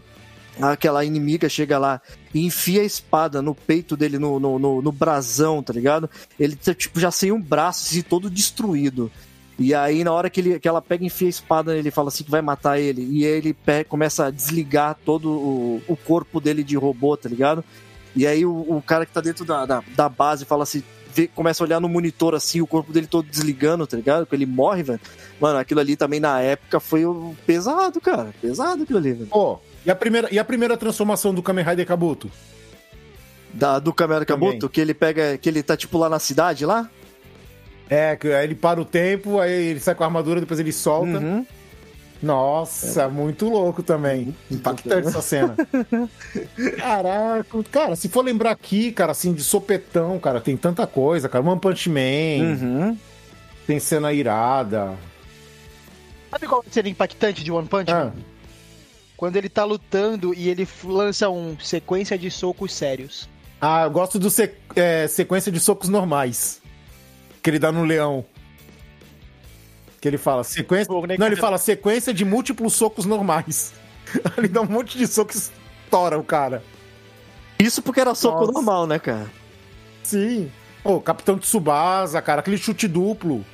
[0.60, 2.00] aquela inimiga chega lá
[2.36, 6.08] e enfia a espada no peito dele, no, no, no, no brasão, tá ligado?
[6.38, 9.10] Ele tá, tipo, já sem um braço, assim, todo destruído.
[9.58, 12.08] E aí, na hora que, ele, que ela pega e enfia a espada, ele fala
[12.08, 13.02] assim que vai matar ele.
[13.10, 17.64] E ele pe- começa a desligar todo o, o corpo dele de robô, tá ligado?
[18.14, 20.82] E aí o, o cara que tá dentro da, da, da base fala assim,
[21.34, 24.26] começa a olhar no monitor assim, o corpo dele todo desligando, tá ligado?
[24.26, 25.00] Que ele morre, velho.
[25.40, 27.04] Mano, aquilo ali também na época foi
[27.46, 28.34] pesado, cara.
[28.42, 29.26] Pesado aquilo ali, velho.
[29.26, 32.30] Pô, e a primeira, e a primeira transformação do Kamen Rider Kabuto?
[33.54, 34.48] Da, do Camaro Também.
[34.50, 36.90] Kabuto, que ele pega, que ele tá tipo lá na cidade lá.
[37.88, 40.72] É, que aí ele para o tempo, aí ele sai com a armadura, depois ele
[40.72, 41.18] solta.
[41.18, 41.46] Uhum.
[42.22, 44.34] Nossa, muito louco também.
[44.50, 45.54] Impactante essa cena.
[46.78, 51.44] Caraca, cara, se for lembrar aqui, cara, assim, de sopetão, cara, tem tanta coisa, cara.
[51.44, 52.00] One Punch Man,
[52.60, 52.98] Uhum.
[53.66, 54.94] tem cena irada.
[56.30, 58.12] Sabe qual seria impactante de One Punch Ah.
[59.16, 63.28] Quando ele tá lutando e ele lança um sequência de socos sérios.
[63.60, 66.60] Ah, eu gosto do se- é, sequência de socos normais.
[67.42, 68.24] Que ele dá no leão.
[70.00, 70.86] Que ele fala, sequência.
[70.86, 73.72] Pô, né, Não, ele fala sequência de múltiplos socos normais.
[74.36, 76.62] ele dá um monte de soco e estoura o cara.
[77.58, 78.52] Isso porque era soco Nossa.
[78.52, 79.30] normal, né, cara?
[80.02, 80.50] Sim.
[80.82, 83.44] Pô, Capitão Tsubasa, cara, aquele chute duplo.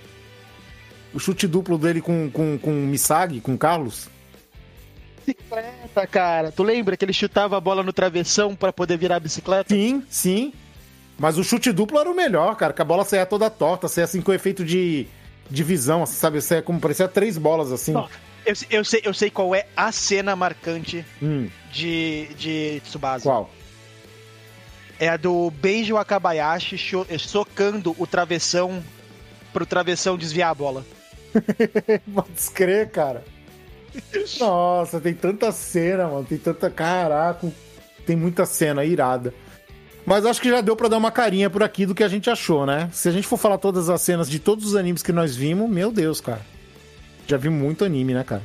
[1.15, 4.09] O chute duplo dele com, com, com o Misagi, com o Carlos.
[5.27, 6.51] Bicicleta, cara.
[6.53, 9.75] Tu lembra que ele chutava a bola no travessão pra poder virar a bicicleta?
[9.75, 10.53] Sim, sim.
[11.19, 14.05] Mas o chute duplo era o melhor, cara, que a bola saía toda torta, saía
[14.05, 15.07] assim com efeito de,
[15.51, 16.41] de visão, assim, sabe?
[16.41, 17.93] Saía como parecia três bolas assim.
[17.93, 18.09] Não.
[18.45, 23.23] Eu, eu sei, eu sei qual é a cena marcante Hum, de, de Tsubasa.
[23.23, 23.49] qual?
[24.99, 28.83] É a do Beijo Akabayashi cho- socando o travessão
[29.53, 30.85] pro travessão desviar a bola.
[32.15, 33.25] Pode crer, cara.
[34.41, 36.25] Nossa, tem tanta cena, mano.
[36.25, 36.71] Tem tanta.
[36.71, 37.51] Caraca.
[38.07, 39.33] Tem muita cena irada.
[40.05, 42.29] Mas acho que já deu pra dar uma carinha por aqui do que a gente
[42.29, 42.89] achou, né?
[42.93, 45.71] Se a gente for falar todas as cenas de todos os animes que nós vimos,
[45.71, 46.41] meu Deus, cara.
[47.27, 48.43] Já vimos muito anime, né, cara?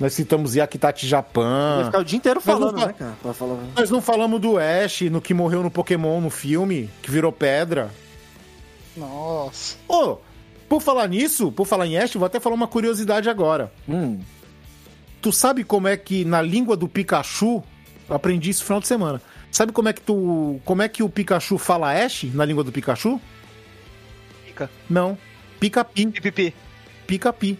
[0.00, 1.76] Nós citamos Yakitachi Japan.
[1.78, 3.12] Ia ficar o dia inteiro falando, fa- né, cara?
[3.22, 3.58] Pra falar...
[3.76, 7.90] Nós não falamos do Ash, no que morreu no Pokémon no filme, que virou pedra.
[8.96, 9.76] Nossa.
[9.86, 10.16] Ô,
[10.68, 13.70] por falar nisso, por falar em Ash, vou até falar uma curiosidade agora.
[13.88, 14.18] Hum.
[15.20, 17.62] Tu sabe como é que na língua do Pikachu,
[18.08, 19.22] eu aprendi isso no final de semana.
[19.50, 22.72] Sabe como é que tu, como é que o Pikachu fala Ash na língua do
[22.72, 23.20] Pikachu?
[24.46, 24.70] Pica.
[24.88, 25.18] Não,
[25.58, 26.06] Picapi.
[26.06, 26.54] Pipipi.
[27.06, 27.58] Picapi.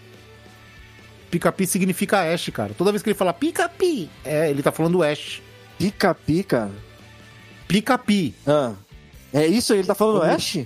[1.29, 2.73] Picapi significa Ash, cara.
[2.73, 5.41] Toda vez que ele fala Picapi, é, ele tá falando Ash.
[5.77, 6.71] Pica-pi, cara.
[7.67, 8.35] Picapi.
[8.45, 8.73] Ah.
[9.33, 10.59] É isso aí, ele tá falando Como- Ash?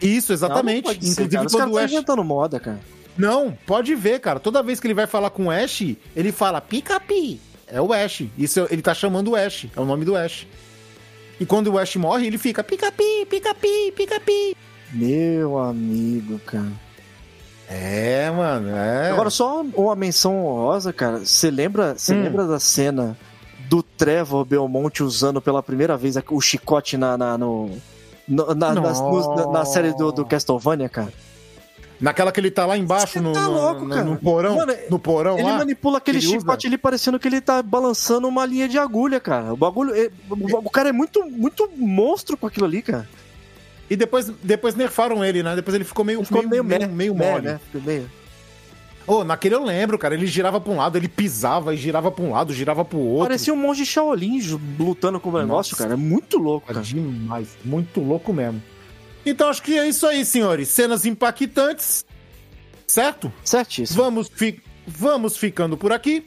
[0.00, 0.84] Isso, exatamente.
[0.84, 1.46] Não, não pode ser, Inclusive cara.
[1.46, 2.80] Os quando caras o estão Ash inventando moda, cara.
[3.18, 4.38] Não, pode ver, cara.
[4.38, 5.82] Toda vez que ele vai falar com o Ash,
[6.14, 7.40] ele fala Picapi.
[7.66, 8.22] É o Ash.
[8.38, 9.66] Isso ele tá chamando o Ash.
[9.76, 10.46] É o nome do Ash.
[11.40, 14.56] E quando o Ash morre, ele fica Picapi, Picapi, Picapi.
[14.92, 16.72] Meu amigo, cara.
[17.68, 19.10] É, mano, é.
[19.10, 21.18] Agora, só uma menção honrosa, cara.
[21.18, 22.22] Você lembra, Hum.
[22.22, 23.16] lembra da cena
[23.68, 27.70] do Trevor Belmonte usando pela primeira vez o chicote na, na, no,
[28.26, 31.12] na, na, na- na série do, do Castlevania, cara?
[32.00, 34.98] Naquela que ele tá lá embaixo no, tá no- louco, no- no porão, Mano, no
[35.00, 35.58] porão Ele lá.
[35.58, 39.18] manipula aquele que ele chicote ali parecendo que ele tá balançando uma linha de agulha,
[39.18, 39.52] cara.
[39.52, 39.92] O bagulho.
[39.94, 43.08] é- o, o cara é muito, muito monstro com aquilo ali, cara.
[43.90, 45.56] E depois, depois nerfaram ele, né?
[45.56, 47.44] Depois ele ficou meio, Ficou meio, meio, meio, meio meh, mole.
[47.46, 47.60] né?
[47.74, 48.08] Meio.
[49.06, 50.14] Ô, naquele eu lembro, cara.
[50.14, 53.26] Ele girava pra um lado, ele pisava e girava pra um lado, girava pro outro.
[53.28, 54.38] Parecia um monge Shaolin
[54.78, 55.76] lutando com o negócio, Nossa.
[55.82, 55.94] cara.
[55.94, 56.80] É muito louco, cara.
[56.82, 58.62] Demais, muito louco mesmo.
[59.26, 60.68] Então acho que é isso aí, senhores.
[60.68, 62.04] Cenas impactantes,
[62.86, 63.32] certo?
[63.44, 64.02] Certíssimo.
[64.02, 66.26] Vamos, fi- vamos ficando por aqui.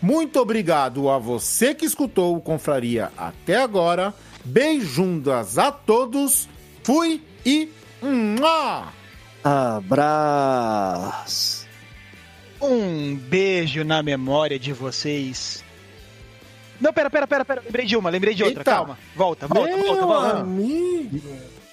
[0.00, 4.14] Muito obrigado a você que escutou o Confraria até agora.
[4.44, 6.48] Beijundas a todos.
[6.84, 7.68] Fui e.
[8.00, 8.92] Mua!
[10.18, 11.66] Abraço.
[12.60, 15.64] Um beijo na memória de vocês.
[16.80, 17.62] Não, pera, pera, pera, pera.
[17.64, 18.60] Lembrei de uma, lembrei de outra.
[18.60, 18.70] Eita.
[18.70, 18.96] Calma.
[19.16, 20.36] Volta, volta, Meu volta, volta.
[20.38, 21.20] amigo.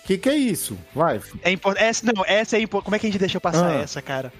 [0.05, 0.77] Que que é isso?
[0.93, 1.19] Vai.
[1.43, 2.85] É essa, não, essa é importante.
[2.85, 3.81] Como é que a gente deixou passar Ah.
[3.81, 4.31] essa, cara?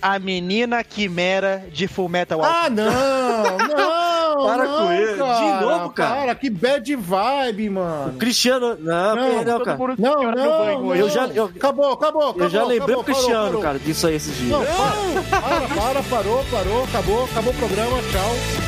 [0.00, 2.84] A menina quimera de Full Metal Ah, Alchemist.
[2.84, 3.58] não!
[4.38, 4.46] Não!
[4.46, 5.12] Para não, com ele.
[5.14, 6.14] De cara, novo, cara.
[6.20, 8.12] Para, que bad vibe, mano.
[8.18, 8.76] Cristiano.
[8.78, 9.78] Não, Não, não, todo cara.
[9.78, 10.94] mundo Não, não, não.
[10.94, 12.42] Eu já- eu- Acabou, acabou, acabou.
[12.44, 13.62] Eu já lembrei acabou, o Cristiano, parou, parou.
[13.62, 14.50] cara, disso aí esses dias.
[14.50, 18.67] Não, para, para, para, parou, parou, acabou, acabou o programa, tchau.